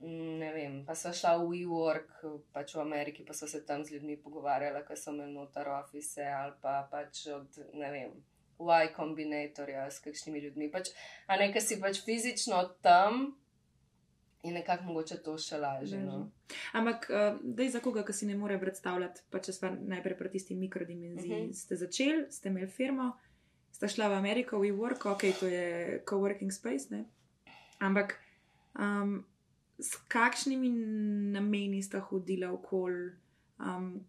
[0.00, 2.10] mm, ne vem, pa sva šla v WeWork,
[2.52, 6.20] pač v Ameriki, pa so se tam z ljudmi pogovarjala, ki so imeli notar office
[6.22, 8.12] ali pa pač od, ne vem.
[8.58, 10.70] Y kombinatorja s kakšnimi ljudmi.
[10.72, 10.88] Pač,
[11.26, 13.36] a ne, ker si pač fizično tam
[14.42, 15.98] in nekako mogoče to še lažje.
[16.00, 16.30] No.
[16.72, 20.28] Ampak, uh, dej za koga, ki si ne more predstavljati, pa če smo najprej pri
[20.30, 21.32] tisti mikrodimenziji.
[21.32, 21.50] Uh Mhm.
[21.50, 21.54] -huh.
[21.54, 23.12] Ste začeli, ste imeli firmo,
[23.72, 27.04] ste šla v Ameriko, v WeWork, ok, to je coworking space, ne?
[27.78, 28.18] Ampak,
[28.78, 29.24] um,
[29.78, 30.68] s kakšnimi
[31.32, 33.10] nameni sta hodila okoli,
[33.58, 34.06] um,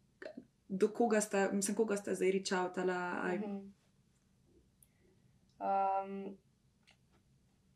[0.69, 3.21] do koga sta, mislim, koga sta zdaj ričavtala?
[3.25, 3.71] Uh -huh.
[5.59, 5.67] Mhm.
[5.67, 6.37] Um,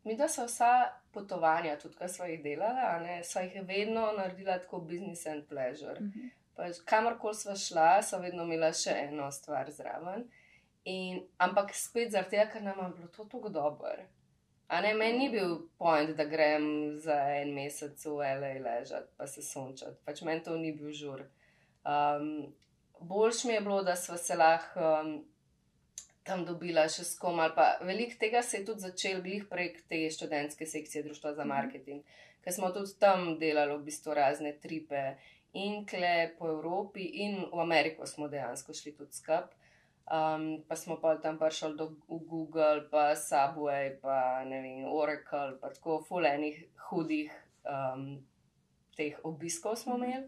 [0.04, 4.80] mi, da so vsa potovanja, tudi ki smo jih delali, so jih vedno naredila tako
[4.80, 5.98] business and pleasure.
[6.00, 6.30] uh -huh.
[6.56, 10.28] Pač, kamorkoli smo šla, so vedno imela še eno stvar zraven.
[10.84, 14.06] In, ampak spet zaradi tega, ker nam je bilo to tako dobro.
[14.68, 18.54] A ne, meni ni bil point, da grem za en mesec v L.A.
[18.64, 20.00] ležati, pa se sončati.
[20.06, 21.26] Pač meni to ni bil žur.
[21.84, 22.54] Um,
[23.00, 25.26] Boljš mi je bilo, da smo se lahko um,
[26.24, 27.40] tam dobila še s kom.
[27.40, 31.42] ali Pa, veliko tega se je tudi začel glih prek te študentske sekcije Društva za
[31.42, 31.50] Mhm.
[31.50, 32.04] marketing,
[32.42, 35.18] ker smo tudi tam delali v bistvu razne tripe
[35.54, 39.52] in kle po Evropi, in v Ameriko smo dejansko šli tudi skup.
[40.04, 45.70] Um, pa smo pa tam prišli do Google, pa Subway, pa ne vem, Oracle, pa
[45.70, 47.32] tako fulenih hudih
[47.64, 48.18] um,
[48.98, 50.04] teh obiskov smo Mhm.
[50.04, 50.28] imeli.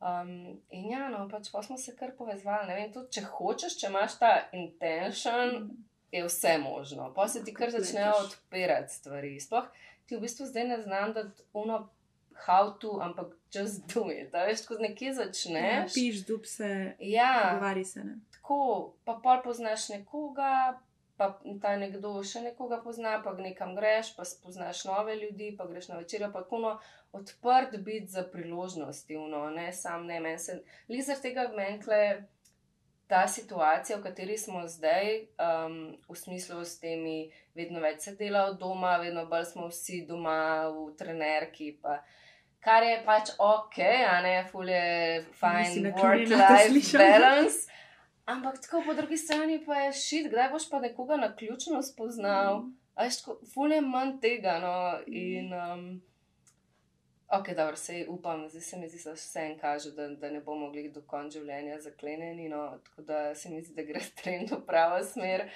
[0.00, 0.30] Um,
[0.70, 2.66] in ja, no, pač pa smo se kar povezali.
[2.66, 5.70] Ne vem, tudi če hočeš, če imaš ta intention,
[6.12, 7.12] je vse možno.
[7.14, 9.34] Pa se ti kar začnejo odpirati stvari.
[9.40, 9.68] Sploh
[10.06, 11.82] ti v bistvu zdaj ne znam, da uno
[12.46, 14.34] how to, ampak just do it.
[14.34, 15.92] A veš, ko nekje Ja, začneš.
[15.94, 18.04] piš, dub se, Ja, pogovari se.
[18.04, 18.16] Ne?
[18.32, 20.80] tako, pa pol poznaš nekoga,
[21.20, 25.90] pa ta nekdo še nekoga pozna, pa nekam greš, pa spoznaš nove ljudi, pa greš
[25.90, 26.78] na večerjo, pa kuno
[27.12, 30.62] odprt biti za priložnosti, uno, ne sam ne meni se.
[30.88, 32.04] Lizar tega menkle.
[33.10, 35.08] Ta situacija, v kateri smo zdaj,
[35.42, 35.72] um,
[36.06, 37.24] v smislu s temi,
[37.58, 41.72] vedno več se dela od doma, vedno bolj smo vsi doma v trenerki.
[41.82, 41.96] Pa,
[42.62, 44.78] kar je pač ok, a ne, fulje,
[45.42, 47.66] fine, work-life balance.
[48.30, 52.62] Ampak tako po drugi strani pa je šit, kdaj boš pa nekoga na ključno spoznal.
[52.94, 54.58] A veš, tako, ful je manj tega.
[54.62, 54.74] No,
[55.06, 56.02] in, um,
[57.28, 60.40] ok, dobro, se upam, zdaj se mi zdi, da vse en kaže, da, da ne
[60.40, 62.48] bomo mogli do konca življenja zaklenjeni.
[62.52, 65.48] No, tako da se mi zdi, da gre trend v pravo smer.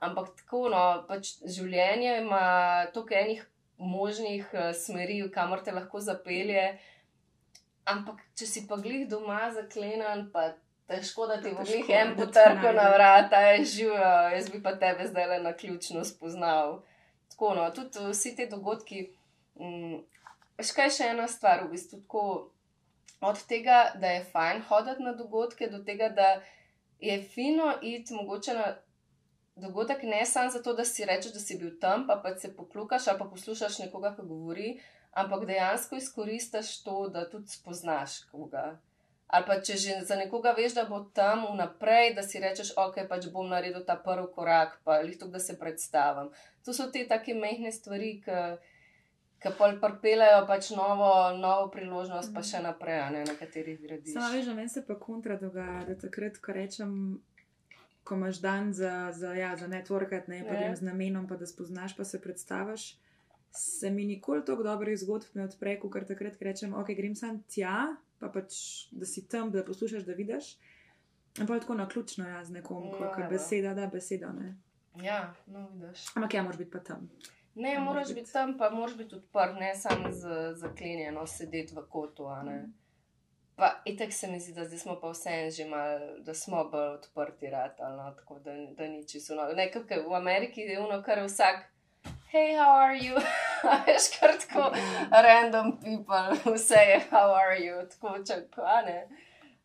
[0.00, 2.44] Ampak tako, no, pač življenje ima
[2.94, 6.70] toliko enih možnih uh, smeri, kamor te lahko zapelje.
[7.84, 10.54] Ampak, če si pa glih doma zaklenjen, pa
[10.86, 12.72] težko, da ti bo glih en najde.
[12.72, 14.00] na vrata, je živo,
[14.34, 16.82] jaz bi pa tebe zdaj le na ključno spoznal.
[17.30, 19.10] Tako, no, tudi vsi ti dogodki.
[19.60, 20.02] Mm,
[20.58, 22.24] Veš kaj še ena stvar, v bistvu tako
[23.20, 26.28] od tega, da je fajn hoditi na dogodke, do tega, da
[27.00, 28.68] je fino iti mogoče na
[29.56, 33.08] dogodek ne samo zato, da si rečeš, da si bil tam, pa pa se poklukaš
[33.08, 34.80] ali pa poslušaš nekoga, ki govori,
[35.12, 38.78] ampak dejansko izkoristiš to, da tudi spoznaš koga.
[39.34, 43.00] Ali pa če že za nekoga veš, da bo tam vnaprej, da si rečeš, ok,
[43.10, 46.30] pač bom naredil ta prvi korak, pa to, da se predstavim.
[46.64, 52.62] To so te take mehne stvari, ki pa pripeljajo pač novo, novo priložnost, pa še
[52.64, 54.14] naprej, a ne, na katerih gradiš.
[54.14, 56.94] Samo veš, da meni se pa kontra dogaja, da takrat, ko rečem,
[58.04, 60.60] ko imaš dan za, za, ja, za networkat, ne, pa Ja.
[60.60, 62.94] grem z namenom, pa da spoznaš, pa se predstaviš,
[63.54, 67.42] se mi nikoli tako dobrih zgodb ne odpre, kot takrat, ko rečem, ok, grem sam
[67.48, 68.54] tja, pa pač,
[68.92, 70.54] da si tam, da poslušaš, da vidiš.
[71.36, 74.54] Ampak tako na ključno jaz nekom, No, kot ja, beseda, da beseda ne.
[74.96, 76.04] Ja, no, vidiš.
[76.14, 77.08] Ampak ja, moraš biti pa tam.
[77.54, 78.32] Ne, Ja, moraš moraš biti biti.
[78.32, 80.08] tam, pa moraš biti odprt, ne samo
[80.54, 82.26] zaklenjeno, sedeti v kotu.
[82.26, 82.56] a ne.
[82.56, 82.70] Mhm.
[83.56, 85.86] Pa itek se mi zdi, da zdaj smo pa vseeno že mal,
[86.20, 89.34] da smo bolj odprti, ratali, no, tako da, da ni čisto.
[89.34, 89.42] No.
[89.44, 91.62] Nekaj v Ameriki je uno, kar vsak,
[92.34, 93.14] hej, how are you?
[93.86, 94.76] Veš, kar tako
[95.10, 99.08] random people, vse je, how are you, tako čakaj, ne.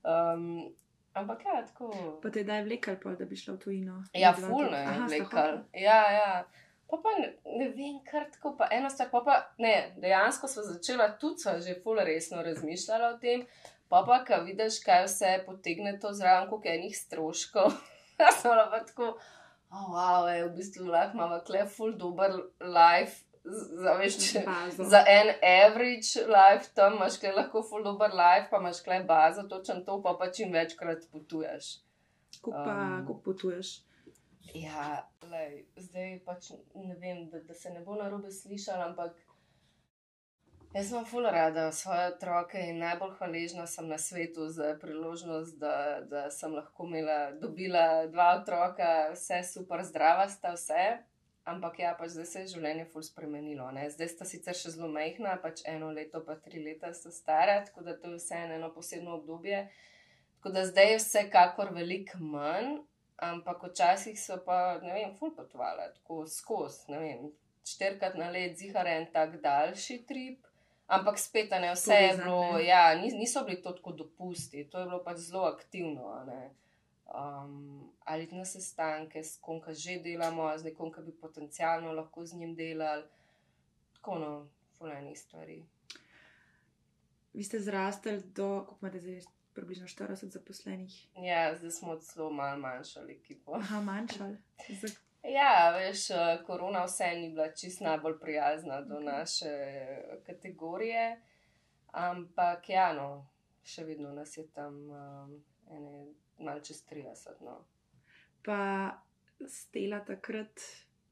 [0.03, 0.73] Um,
[1.13, 2.19] ampak ja, tako.
[2.21, 4.03] Pa te daj vlekal, pol, da bi šla v tujino.
[4.13, 5.63] Ja, fulno je vlekal.
[5.73, 6.43] Ja, ja.
[6.89, 10.63] Pa pa ne, ne vem, kar tako, pa ena stvar, pa pa ne, dejansko smo
[10.69, 13.43] začela tudi, sva že ful resno razmišljala o tem,
[13.89, 17.77] pa pa, ko vidiš, kaj vse potegne to zraven, koliko enih stroškov,
[18.17, 19.11] da smo pa tako,
[19.71, 24.43] oh, wow, je, v bistvu lahko imamo kle ful dober life, z- za, veš, če,
[24.45, 24.83] Bazo.
[24.83, 29.43] za en average life tam imaš kle lahko ful dober life, pa imaš kle bazo,
[29.49, 31.77] točno to, pa pa čim večkrat potuješ.
[32.39, 33.75] Kako pa, Um, kako potuješ?
[34.53, 39.13] Ja, lej, zdaj pač ne vem, da, da se ne bo na robe slišal, ampak
[40.73, 46.01] jaz sem ful rada svoje otroke in najbolj hvaležna sem na svetu za priložnost, da,
[46.01, 50.99] da sem lahko imela, dobila dva otroka, vse super, zdrava sta vse.
[51.49, 53.71] Ampak ja, pač zdaj se je življenje ful spremenilo.
[53.73, 53.87] Ne?
[53.89, 57.87] Zdaj sta sicer še zelo majhna, pač eno leto, pa tri leta sta stara, tako
[57.87, 59.63] da to je vse eno posebno obdobje.
[60.37, 62.75] Tako da zdaj je vsekakor veliko manj,
[63.17, 67.25] ampak včasih so pa, ne vem, ful potovali, tako skozi, ne vem,
[67.65, 70.45] štirikrat na let, zihar en tak daljši trip.
[70.89, 72.65] Ampak spet, ne, vse je Povezan, bilo, ne.
[72.65, 76.25] ja, ni- niso bili to tako dopusti, to je bilo pač zelo aktivno.
[77.07, 82.25] Um, ali na sestanke, s kom ka že delamo, z nekom, ki bi potencialno lahko
[82.25, 83.03] z njim delali.
[83.93, 84.31] Tako no,
[84.71, 85.65] fulajnih stvari.
[87.33, 89.21] Vi ste zrastali do, kako imate zdaj,
[89.53, 91.07] približno 40 zaposlenih.
[91.15, 93.55] Ja, zdaj smo celo malo manjšali ekipo.
[93.55, 94.35] Aha, manjšal.
[95.23, 99.51] Ja, veš, eh, korona vse ni bila čist najbolj prijazna do naše
[100.25, 101.21] kategorije,
[101.91, 103.27] ampak ja, no,
[103.63, 105.33] še vedno nas je tam um,
[105.69, 106.05] ene,
[106.39, 107.41] malo čez 30.
[107.41, 107.57] No.
[108.45, 108.59] Pa
[109.47, 110.63] stela takrat,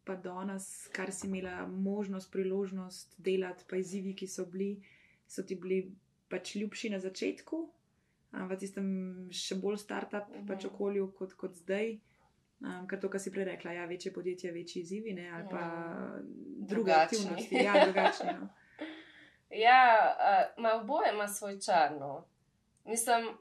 [0.08, 4.78] pa danes, kar si imela možnost, priložnost delati, pa izzivi, ki so bili,
[5.28, 5.82] so ti bili
[6.32, 7.60] pač ljubši na začetku,
[8.32, 8.88] ampak v tistem
[9.32, 10.48] še bolj start-up Mhm.
[10.48, 11.98] pač okolju kot, kot zdaj.
[12.60, 15.62] Um, ker to, kar si prej rekla, ja, večje podjetje, večji izzivi, ne, ali pa
[16.58, 17.18] druge Drugačni.
[17.18, 17.56] aktivnosti.
[17.56, 18.34] Ja, drugačni.
[18.40, 18.48] No.
[19.50, 21.92] Ja, uh, ma oboje ima svoj čar.
[22.00, 22.26] No.
[22.86, 23.38] Mislim,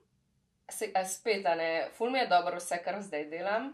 [0.70, 3.72] se, a spet, a ne, ful mi je dobro vse, kar zdaj delam.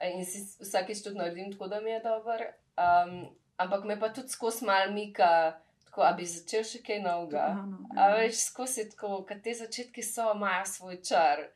[0.00, 2.44] a In si vsakeč tudi naredim tako, da mi je dobro.
[2.76, 7.44] Um, ampak me pa tudi skozi mal mika, tako, a bi začel še kaj novega.
[7.46, 8.16] Aha, no, A ja.
[8.16, 11.46] veš, skozi tako, ker te začetki so, imajo svoj čar.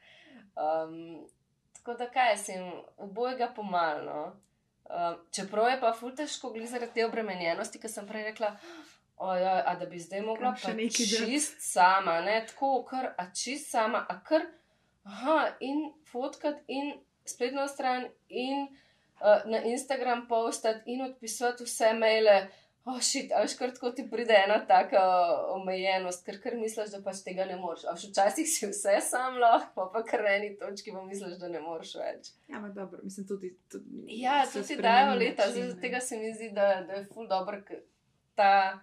[0.55, 1.27] Um,
[1.83, 4.33] tako da kaj sem, obojega pomalno.
[4.93, 8.53] Um, čeprav je pa ful težko glih zaradi te obremenjenosti, ki sem prej rekla,
[9.17, 12.73] ojoj, a da bi zdaj mogla Kam še pa nekaj dati?" čist sama, ne tako,
[12.87, 14.47] kar, a čist sama, a kar,
[15.05, 16.93] aha, in fotkat in
[17.27, 22.37] spletno stran in uh, na Instagram postati in odpisati vse maile.
[22.85, 25.01] Oh, šit, a veš, kar tako ti pride ena taka
[25.55, 27.85] omejenost, ker kar misliš, da pač tega ne moreš.
[27.87, 31.37] A veš, včasih si vse sam lahko, pa pa kar na eni točki pa misliš,
[31.39, 32.33] da ne moreš več.
[32.51, 33.53] Ja, ma dobro, mislim tudi.
[33.71, 37.29] tudi Ja, to ti dajo leta, zaradi tega se mi zdi, da, da je ful
[37.31, 37.61] dobro,
[38.35, 38.81] ta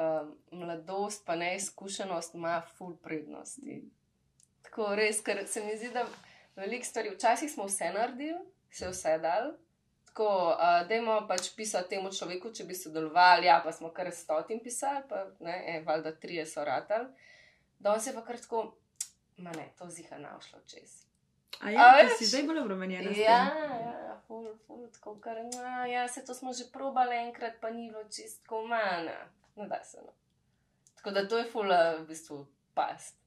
[0.00, 3.82] um, mladost, pa neizkušenost ima ful prednosti.
[4.64, 6.06] Tako res, ker se mi zdi, da
[6.56, 8.40] veliko stvari, včasih smo vse naredili,
[8.72, 9.52] se vse dal.
[10.14, 14.60] Tako, uh, dajmo pač pisati temu človeku, če bi sodelovali, ja, pa smo kar stotim
[14.62, 17.08] pisali, pa ne, e, valjda trije so ratali.
[17.82, 18.60] Danes je pa kar tako,
[19.42, 20.92] ma ne, to ziha ne bo šlo čez.
[21.66, 23.10] A ja, A si zdaj bolj obremenjena.
[23.10, 23.40] s Ja,
[23.80, 27.88] ja, ful, ful, tako kar, no, ja, se to smo že probali enkrat, pa ni
[27.90, 29.18] bilo čistko mana.
[29.56, 30.14] No, da se no.
[30.94, 33.18] Tako da to je ful, eh, v bistvu, past.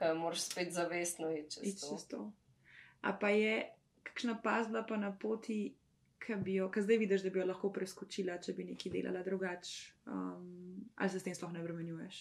[0.00, 1.92] Ker moraš spet zavestno iti čez Iti to.
[1.92, 2.30] čez to.
[3.02, 3.68] A pa je
[4.02, 5.74] kakšna pazba pa na poti,
[6.22, 9.22] ki bi jo, ki zdaj vidiš, da bi jo lahko preskočila, če bi nekaj delala
[9.26, 12.20] drugače, um, ali se s tem sploh ne obremenjuješ?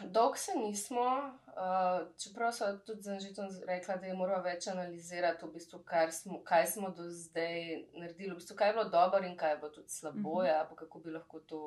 [0.00, 1.04] Dolg se nismo,
[1.46, 5.80] uh, čeprav so tudi z Anžitom rekla, da je morala več analizirati, v bistvu,
[6.12, 9.56] smo, kaj smo do zdaj naredili, v bistvu, kaj je bilo dobro in kaj je
[9.56, 10.46] bilo tudi slabo, Mhm.
[10.46, 11.60] ja, pa kako bi lahko to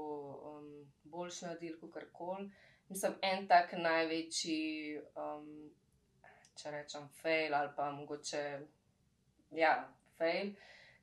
[0.53, 2.51] um, boljš naredili, kot kar koli.
[2.89, 5.71] Mislim, en tak največji, um,
[6.55, 8.59] če rečem, fail ali pa mogoče,
[9.51, 9.89] ja,
[10.19, 10.53] fail.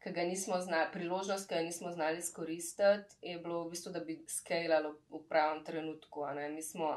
[0.04, 4.04] Ki ga nismo znali, priložnost, ki jo nismo znali izkoristiti, je bilo v bistvu, da
[4.06, 6.28] bi skalali v pravem trenutku.
[6.54, 6.92] Mi smo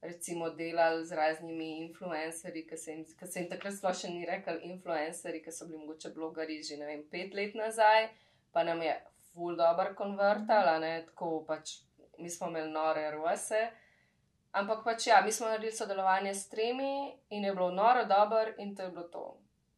[0.00, 4.26] recimo delali z raznimi influencerji, ki se jim, ki se jim takrat sploh še ni
[4.28, 8.08] rekel influencerji, ki so bili mogoče blogari že ne vem, pet let nazaj,
[8.52, 8.94] pa nam je
[9.32, 11.80] full dobro konvertala, ne tako pač
[12.18, 13.66] mi smo imeli nore rose.
[14.56, 18.76] Ampak pač ja, mi smo naredili sodelovanje s tremi in je bilo noro dobro in
[18.76, 19.24] to je bilo to.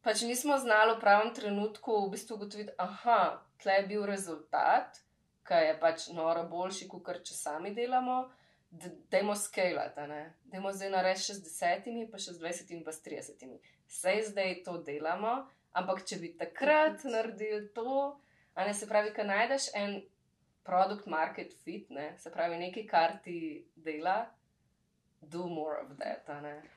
[0.03, 5.01] Pač nismo znali v pravem trenutku v bistvu ugotoviti, aha, tle je bil rezultat,
[5.43, 8.29] ki je pač noro boljši, kot če sami delamo
[9.09, 10.01] dajmo skalati,
[10.43, 13.57] dajmo zdaj narediti še z desetimi, pa še z dvajsetimi, pa s tridesetimi.
[13.89, 15.33] Sej zdaj to delamo,
[15.73, 18.13] ampak če bi takrat naredili to,
[18.53, 19.97] a ne se pravi, kaj najdeš en
[20.65, 22.11] produkt market fit, ne?
[22.21, 24.27] se pravi nekaj, kar ti dela,
[25.21, 26.29] do more of that.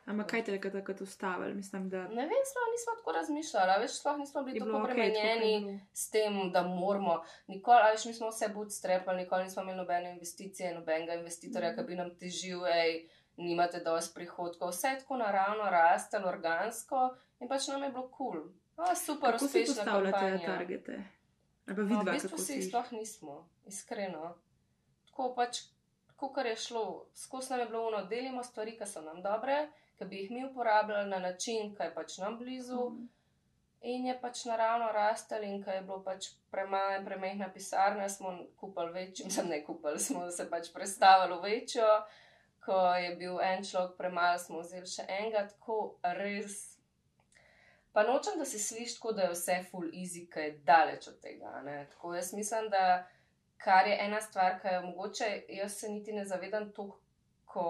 [0.06, 1.54] Ampak kaj te je takrat ustavilo?
[1.54, 2.02] Mislim, da...
[2.08, 6.38] Ne vem, sploh nismo tako razmišljali, več sploh nismo bili tako obremenjeni okay, s tem,
[6.52, 7.20] da moramo.
[7.46, 11.78] Nikoli, več nismo vse bootstrapali, nikoli nismo imeli nobene investicije, nobenega investitorja, mm.
[11.78, 13.04] ki bi nam težil, hej,
[13.36, 14.74] nimate dosti prihodkov.
[14.74, 18.42] Vse je tako naravno rastelo, organsko in pač nam je bilo kul.
[18.42, 18.96] Cool.
[18.96, 19.74] Super, Kako uspešno.
[19.74, 21.02] Kako postavljate te targete?
[21.66, 23.36] Ali pa vidva, no, v bistvu si jih sploh nismo,
[23.70, 24.34] iskreno.
[25.06, 25.62] Tako pač
[26.28, 29.68] kar je šlo, skozi nam je bilo ono, delimo stvari, ki so nam dobre,
[29.98, 32.90] ki bi jih mi uporabljali na način, ki je pač nam blizu.
[32.90, 33.08] Mm.
[33.82, 38.36] In je pač naravno rastel, in ker je bilo pač premalo in premehna pisarna, smo
[38.56, 41.88] kupili večjo, sem ne kupili, smo se pač predstavili v večjo.
[42.62, 46.76] Ko je bil en človek premalo, smo vzeli še enega, tako res.
[47.92, 51.18] Pa nočem, da se sliši tako, da je vse full easy, ki je daleč od
[51.20, 51.58] tega.
[51.66, 51.88] Ne?
[51.90, 53.02] Tako jaz mislim, da
[53.64, 56.88] kar je ena stvar, ki jo mogoče jaz se niti ne zavedam, to,
[57.44, 57.64] ko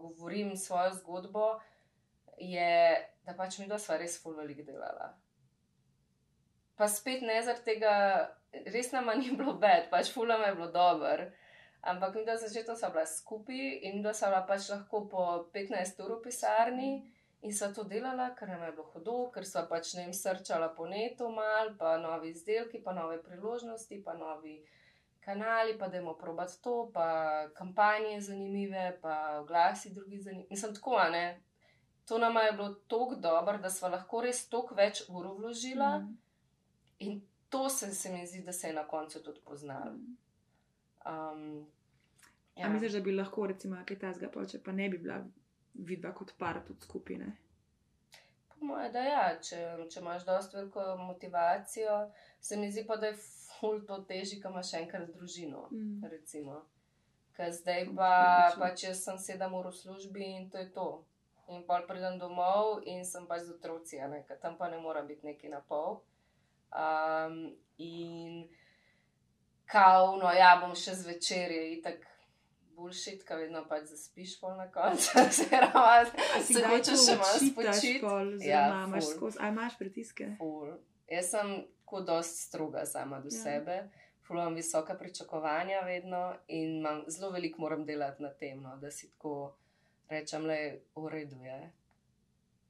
[0.00, 1.60] govorim svojo zgodbo,
[2.38, 5.12] je, da pač mi dva sva res full velik delala.
[6.76, 7.92] Pa spet ne zaradi tega,
[8.72, 11.28] res nama ni bilo bed, pač full nam je bilo dober.
[11.86, 16.02] Ampak mi dva začetno sva bila skupaj in da sva bila pač lahko po 15
[16.04, 16.90] ur v pisarni.
[17.46, 20.72] In so to delala, ker nam je bilo hudo, ker so pač ne jim srčala
[20.74, 24.56] po netu, mal, pa novi izdelki, pa nove priložnosti, pa novi
[25.26, 27.08] kanali, pa da imamo probat to, pa
[27.54, 30.48] kampanje zanimive, pa glasi drugi zanimivi.
[30.50, 31.40] Mislim, tako, ne.
[32.04, 36.18] To nam je bilo tako dobro, da smo lahko res toliko več ur vložila mm.
[36.98, 39.96] in to se, se mi zdi, da se je na koncu tudi poznalo.
[41.06, 41.66] Um,
[42.56, 42.68] ja.
[42.68, 45.18] Misliš, da bi lahko, recimo, kaj tasga, pa če pa ne bi bila
[45.74, 47.32] vidva kot par tudi skupine?
[48.48, 49.58] Po mojem, da ja, če,
[49.90, 51.98] če imaš dosto veliko motivacijo,
[52.40, 53.18] se mi zdi pa, da je
[53.60, 55.68] ful to teži, ko imaš enkrat družino.
[55.70, 56.02] Mm.
[57.36, 58.12] Ker zdaj pa,
[58.56, 60.88] pa če sem sedem ur v službi in to je to.
[61.52, 65.26] In pa pridem domov in sem pač z otroci, ker tam pa ne mora biti
[65.26, 66.00] neki na pol.
[66.72, 68.48] Um, in
[69.70, 72.12] kao, no ja, bom še zvečer je itak.
[72.76, 76.02] Bullshit, kaj vedno pač zaspiš pol na koncu, oziroma
[76.44, 78.02] se hočeš še malo spočiti.
[78.44, 79.08] Ja, imaš,
[79.40, 80.34] imaš pritiske.
[80.36, 80.74] Ful.
[81.08, 81.54] Jaz sem
[81.86, 83.42] tako dosti stroga sama do ja.
[83.42, 83.88] sebe,
[84.30, 89.10] imam visoka pričakovanja vedno in imam, zelo veliko moram delati na tem, no, da si
[89.10, 89.54] tako
[90.08, 91.72] rečem, le v redu je.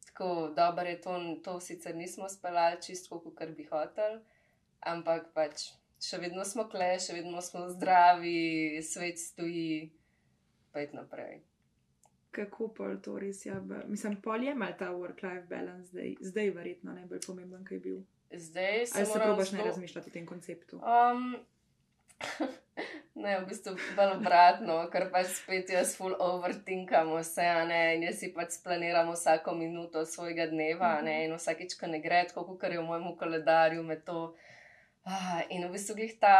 [0.06, 4.20] Tako dobro je to, to sicer nismo speljali čisto, kot bi hotel,
[4.80, 9.92] ampak pač še vedno smo kle, še vedno smo zdravi, svet stoji,
[10.72, 11.40] pa je naprej.
[12.36, 13.56] Kako pa to res je?
[13.88, 18.04] Mislim, pol je imel ta work-life balance, zdaj, zdaj verjetno najbolj pomemben, kaj je bil.
[18.32, 20.76] Zdaj se lahko probiš ne razmišljati o tem konceptu.
[20.76, 21.36] Um,
[23.14, 28.20] ne, v bistvu bolj obratno, ker pač spet jaz full overtinkam vse, ne, in jaz
[28.20, 32.66] si pač splaniram vsako minuto svojega dneva, ne, in vsakeč, ko ne gre, tako kot
[32.68, 34.34] je v mojem koledarju, me to.
[35.06, 36.36] Ah, in v bistvu jih ta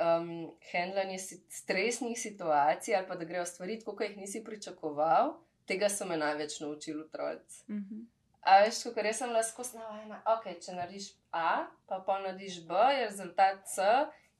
[0.00, 1.18] um, handlanje
[1.52, 5.36] stresnih situacij ali pa da grejo stvari, kot jih nisi pričakoval,
[5.68, 7.64] tega so me največ naučili otroci.
[7.68, 8.06] Mm -hmm.
[8.42, 12.78] A veš, kot res sem lahko navajena, ok, če narediš A, pa pa narediš B,
[12.96, 13.84] je rezultat C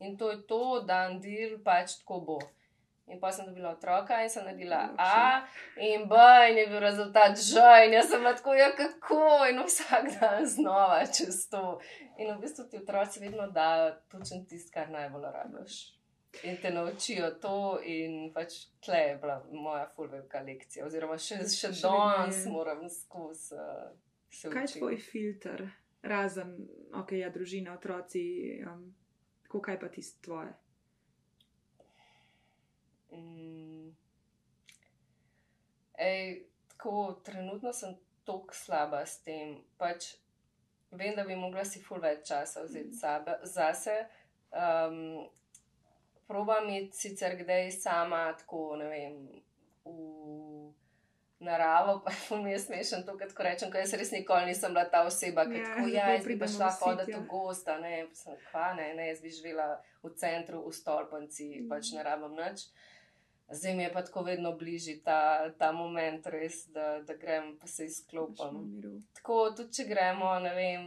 [0.01, 2.39] in to je to, dan del pač tako bo.
[3.11, 5.43] In pa sem dobila otroka in sem naredila A
[5.77, 6.17] in B
[6.49, 11.03] in je bil rezultat Ž in jaz sem lahko, ja kako in vsak dan znova
[11.05, 11.81] čez to.
[12.17, 16.00] In v bistvu ti otroci vedno dajo točen tist, kar najbolj rabiš.
[16.47, 18.55] In te naučijo to, in pač
[18.85, 23.91] tle je bila moja fulvelika lekcija, oziroma še, še, še danes moram skozi uh,
[24.31, 25.65] Kaj je tvoj filter,
[26.03, 26.55] razen,
[26.95, 28.23] ok, ja, družina, otroci,
[28.63, 28.85] um,
[29.51, 30.53] kaj pa ti tvoje?
[33.13, 33.91] Mm.
[35.99, 39.59] Ej, tako, trenutno sem tako slaba s tem.
[39.77, 40.15] Pač
[40.95, 43.45] vem, da bi mogla si ful več časa vzeti mm.
[43.51, 43.99] zase.
[44.55, 45.27] Um,
[46.31, 49.15] Probam iti sicer kdaj sama, tako ne vem,
[49.85, 50.71] v
[51.41, 54.85] naravo, pa ful mi je smešen to, ko rečem, ker jaz res nikoli nisem bila
[54.87, 57.19] ta oseba, ki Ja, tako, ja, jaz bi pa šla hoditi ja.
[57.19, 59.69] v gosta, ne, sem kva, ne, ne, jaz bi živela
[60.03, 61.69] v centru, v stolpanci, Mhm.
[61.69, 62.67] pač ne rabim nič.
[63.51, 65.19] Zdaj mi je pa tako vedno bližji ta,
[65.51, 68.61] ta moment, res, da, da grem pa se Pač izklopim.
[68.69, 68.93] miru.
[69.13, 70.85] Tako tudi, če gremo, ne vem,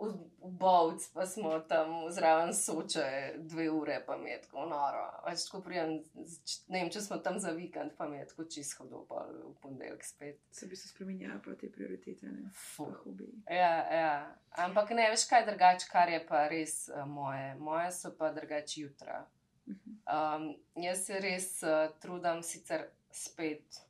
[0.00, 0.08] v,
[0.42, 5.02] v Bovc, pa smo tam zraven soče dve ure, pa mi je tako noro.
[5.26, 5.96] Več tako prijem,
[6.68, 9.52] ne vem, če smo tam za vikend, pa mi je tako čisto hodil, pa v
[9.62, 10.40] ponedeljek spet.
[10.52, 12.48] Se bi se spremenjala pa te prioritete, ne?
[12.54, 12.88] Fu.
[12.88, 13.42] Pa hobiji.
[13.50, 14.14] Ja, ja.
[14.64, 17.52] Ampak ne, veš kaj drugače, kar je pa res uh, moje.
[17.60, 19.22] Moje so pa drugače jutra.
[19.68, 20.00] Mhm.
[20.10, 20.48] Um,
[20.82, 23.82] jaz se res uh, trudim sicer spet.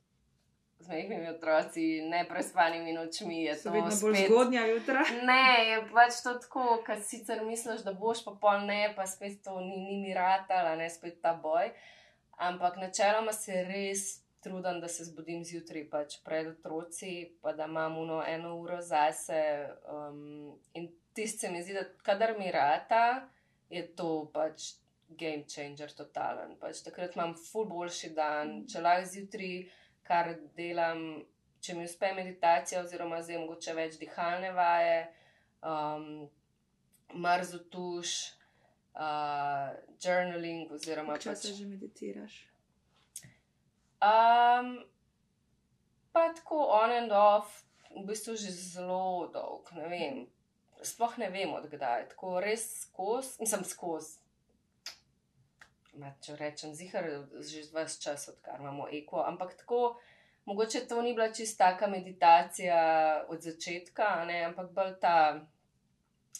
[0.81, 5.03] Z mehkimi otroci, neprespanimi nočmi je to vedno bolj spet zgodnja jutra.
[5.23, 9.43] Ne, je pač to tako, ker sicer misliš, da boš pa pol ne, pa spet
[9.45, 11.69] to ni, ni mi ratala, ne spet ta boj.
[12.41, 14.07] Ampak načeloma se res
[14.41, 19.69] trudim, da se zbudim zjutraj pač pred otroci, pa da imam uno eno uro zase.
[19.85, 23.27] Um, in tisti se mi zdi, da kadar mi rata,
[23.69, 24.73] je to pač
[25.19, 26.55] game changer totalen.
[26.59, 29.55] Pač takrat imam ful boljši dan, če lahko zjutraj
[30.11, 31.23] kar delam,
[31.63, 35.01] če mi uspe meditacija, oziroma zdaj mogoče več dihalne vaje,
[35.63, 36.07] um,
[37.15, 38.15] mrzo tuš,
[38.95, 39.71] uh,
[40.03, 41.59] journaling, oziroma Koliko časa pač.
[41.59, 42.37] že meditiraš?
[44.01, 44.73] Um,
[46.11, 47.61] pa tako on and off,
[47.93, 50.21] v bistvu že zelo dolg, ne vem.
[50.81, 52.07] Sploh ne vem, odkdaj.
[52.15, 54.17] Tako res skozi, nisem skozi.
[55.93, 57.07] Ma, Če rečem, zihar
[57.43, 59.99] že ves čas, odkar imamo eko, ampak tako,
[60.45, 65.15] mogoče to ni bila čista taka meditacija od začetka, ne, ampak bolj ta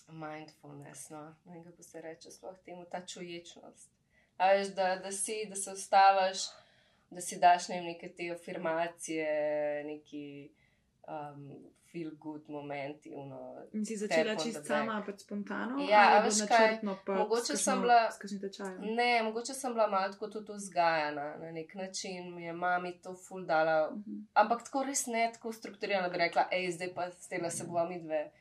[0.08, 3.91] mindfulness, no, ne kako se reče, sploh temu ta čuječnost.
[4.39, 6.47] Veš, da, da si, da se ustaviš,
[7.10, 10.24] da si daš ne vem, neke te afirmacije, neki
[11.08, 11.52] um,
[11.91, 13.12] feel good momenti.
[13.16, 15.80] Uno, In si začela čist sama, pač spontano?
[15.82, 18.08] Ja, veš kaj, pa mogoče s sem bila-?
[18.80, 23.14] Ne, mogoče sem bila malo tako tudi vzgajana na nek način, mi je mami to
[23.14, 24.22] ful dala, Mhm.
[24.34, 27.86] ampak tako res ne tako strukturirano, bi rekla, hej, zdaj pa s tem se bomo
[27.86, 28.32] mi dve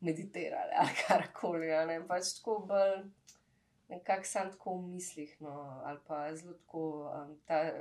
[0.00, 1.66] meditirali ali karkoli.
[1.86, 2.06] ne.
[2.06, 3.04] Pač tako bolj
[3.88, 5.54] nekako sam tako v mislih, no,
[5.84, 7.72] ali pa zelo tako um, ta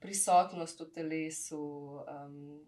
[0.00, 1.60] prisotnost v telesu.
[2.08, 2.60] Um,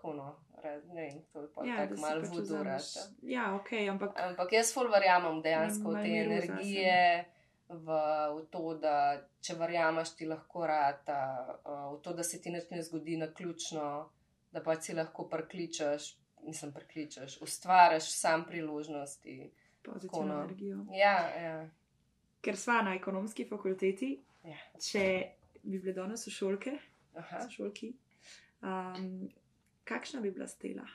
[0.00, 2.76] tako no, ra- ne vem, to je pa Ja, tako malo pač vodurata.
[2.76, 7.24] vzameš- Ja, ok, ampak Ampak jaz ful verjamem dejansko v te energije,
[7.68, 7.86] v,
[8.32, 8.94] v to, da
[9.40, 11.18] če verjameš, ti lahko rata,
[11.64, 14.08] v to, da se ti nič ne zgodi na ključno,
[14.50, 19.50] da pa si lahko prekličeš, mislim, prekličeš, ustvariš sam priložnosti.
[19.82, 20.42] pozitivno no.
[20.42, 20.78] energijo.
[20.92, 21.68] Ja, ja.
[22.40, 24.56] Ker sva na ekonomski fakulteti, Ja.
[24.80, 25.04] če
[25.62, 26.78] bi bile danes sošolke,
[27.14, 27.40] Aha.
[27.40, 27.92] sošolki,
[28.62, 29.28] um,
[29.90, 30.86] kakšna bi bila stela?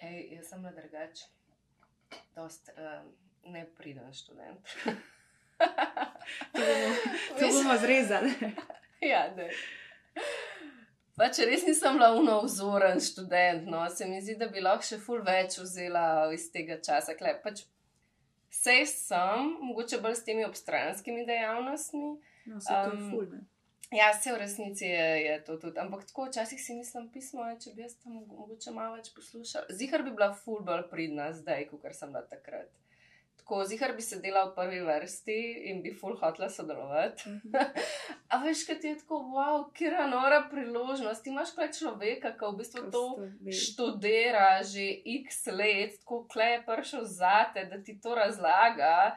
[0.00, 1.24] Ej, jaz sem na drugač,
[2.36, 3.12] dost um,
[3.52, 4.74] nepriden študent.
[6.52, 6.94] To bomo,
[7.38, 8.30] to bomo zrezali.
[9.10, 9.46] Ja, ne.
[11.18, 15.22] Pač res nisem bila unovzoren študent, no, se mi zdi, da bi lahko še ful
[15.24, 16.02] več vzela
[16.34, 17.14] iz tega časa.
[17.18, 17.64] Kle, pač
[18.50, 22.10] Sej sem, mogoče bolj s temi obstranskimi dejavnostmi.
[22.46, 23.40] No, se to je Um, ful, ne.
[23.90, 27.54] Ja, se v resnici je, je to tudi, ampak tako včasih si mislim, pismo je,
[27.60, 29.64] če bi jaz tam mogoče malo več poslušala.
[29.72, 32.68] Zihar bi bila ful bolj pridna zdaj, kot sem bila takrat.
[33.38, 35.36] Tako, zihar bi sedela v prvi vrsti
[35.70, 37.30] in bi ful hotla sodelovati.
[37.30, 37.54] Mhm.
[38.36, 41.24] A veš, kaj ti je tako, wow, kira nora priložnost.
[41.24, 43.04] Ti imaš kaj človeka, ki v bistvu Ko to
[43.40, 44.84] ve- študira že
[45.14, 49.16] x let, tako klej je prišel zate, da ti to razlaga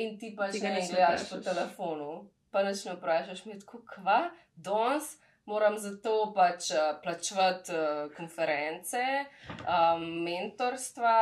[0.00, 2.10] in ti pač Ti ga ne gledaš po telefonu.
[2.50, 5.16] Pa nič ne vprašaš, mi je tako, kva, danes
[5.48, 9.00] moram za to pač uh, plačevati uh, konference,
[9.48, 11.14] um, mentorstva,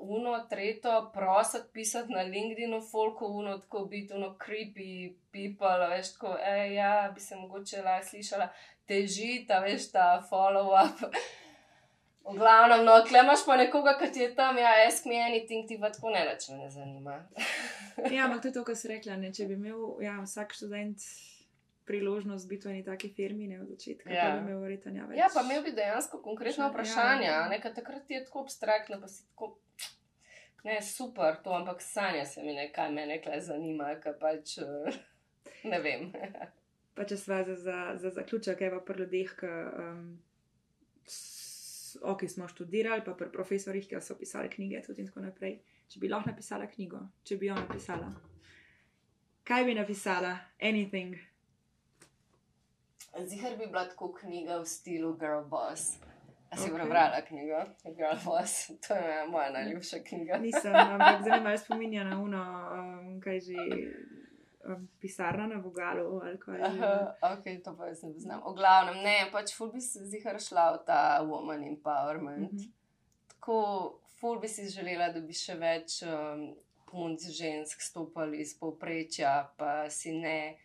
[0.00, 6.36] uno, tretjo, prositi pisati na LinkedInu, folko uno, tako biti uno creepy people, veš, tako,
[6.40, 8.48] ej, ja, bi se mogoče lahko slišala,
[8.88, 11.04] teži ta, veš, ta follow-up.
[12.24, 15.76] V glavnem, no, klemaš pa nekoga, ki ti je tam, ja, ask me anything, ti
[15.80, 17.20] pa tako ne več me ne zanima.
[18.14, 19.14] Ja, ampak to je to, kar si rekla.
[19.20, 19.28] Ne?
[19.30, 21.04] Če bi imel ja, vsak študent
[21.86, 24.16] priložnost biti v eni taki firmi, ne od začetka, ja.
[24.16, 24.24] Ja.
[24.24, 25.18] pa bi imel verjetno ja več.
[25.20, 27.44] Ja, pa imel bi dejansko konkretna Ja, vprašanja, ja.
[27.52, 29.52] nekaj takrat je tako abstraktno, pa si tako.
[30.64, 35.00] Ne, super, to, ampak sanja se mi nekaj, me nekaj zanima, kaj pač eh,
[35.70, 36.08] ne vem.
[36.94, 40.02] Pa če sva za, za, za zaključek, evo pri ljudeh, ki um,
[42.02, 45.58] ok, smo študirali, pa pri profesorjih, ki so pisali knjige tudi in tako naprej.
[45.88, 48.08] Če bi lahko napisala knjigo, če bi jo napisala.
[49.44, 50.38] Kaj bi napisala?
[50.60, 51.16] Anything.
[53.26, 55.98] Zihar bi bila tako knjiga v slogu Girl Boss.
[56.50, 56.74] A si Ok.
[56.76, 57.60] prebrala knjigo
[57.96, 58.70] Girl Boss?
[58.88, 60.38] To je moja najljubša knjiga.
[60.38, 62.42] Nisem, ampak zdaj me spominja na uno,
[62.72, 63.54] um, kaj že.
[64.66, 66.60] Um, pisarna na Vogalu ali kaj.
[66.62, 66.92] Aha,
[67.22, 68.40] ok, to pa jaz ne znam.
[68.46, 72.52] V glavnem, ne, pač ful bi se zihar šla v ta woman empowerment.
[72.52, 72.70] Mhm.
[73.34, 73.58] Tako,
[74.20, 76.54] ful bi si želela, da bi še več um,
[76.88, 80.56] punc žensk stopali iz povprečja, pa si ne,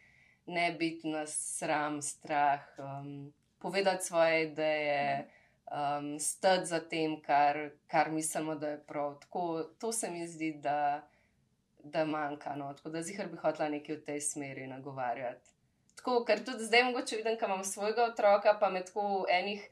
[0.47, 5.27] ne biti na sram, strah, um, povedati svoje ideje,
[5.67, 9.17] um, stati za tem, kar, kar mislimo, da je prav.
[9.25, 11.01] Tako, to se mi zdi, da,
[11.83, 12.55] da manjka.
[12.55, 12.73] No?
[12.73, 15.49] Tako da zihar bi hotela nekaj v tej smeri nagovarjati.
[15.95, 19.65] Tako, ker tudi zdaj mogoče vidim, da imam svojega otroka, pa me tako v enih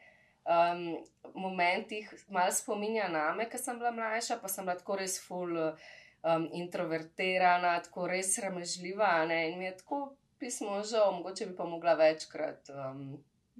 [0.47, 0.97] um,
[1.33, 6.49] momentih malo spominja name, ker sem bila mlajša, pa sem bila tako res full um,
[6.51, 9.25] introvertirana, tako res sramežljiva.
[9.25, 9.51] Ne?
[9.51, 10.01] In mi je tako
[10.39, 12.69] pismo žal, mogoče bi pa mogla večkrat.
[12.69, 13.17] Um,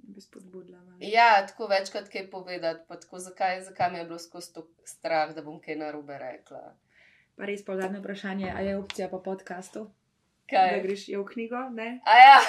[0.08, 0.78] Bi spodbudila.
[0.80, 0.96] malo.
[1.00, 5.34] ja, tako večkrat kaj povedati, pa tako zakaj, zakaj mi je bilo skozi to strah,
[5.34, 6.74] da bom kaj narobe rekla.
[7.38, 9.84] Pa res pa zadnje vprašanje, a je opcija po podkastu,
[10.50, 10.80] da Kaj?
[10.82, 12.00] greš je v knjigo, ne?
[12.04, 12.38] A ja.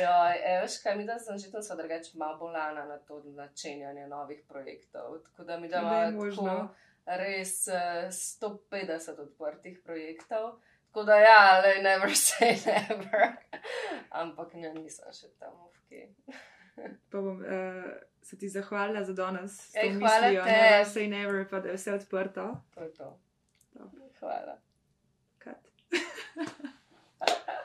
[0.00, 4.06] Ja, veš kaj, mi da sem že tam sva drugače malo bolana na to načenjanje
[4.08, 5.18] novih projektov.
[5.22, 6.42] Tako da mi da Da imamo možno.
[6.44, 6.74] tako
[7.16, 10.58] res eh, 150 odprtih projektov.
[10.86, 13.36] Tako da ja, le never say never.
[14.10, 16.08] Ampak ne, nisem še tam v kje.
[17.10, 19.74] pa bom uh, se ti zahvalila za danes.
[19.74, 20.50] Ej, hvala mislijo, te.
[20.50, 22.60] Never say never, pa da je vse odprto.
[22.74, 23.18] To je to.
[23.72, 24.00] Dobre.
[24.20, 24.58] Hvala.
[25.38, 25.68] Kat.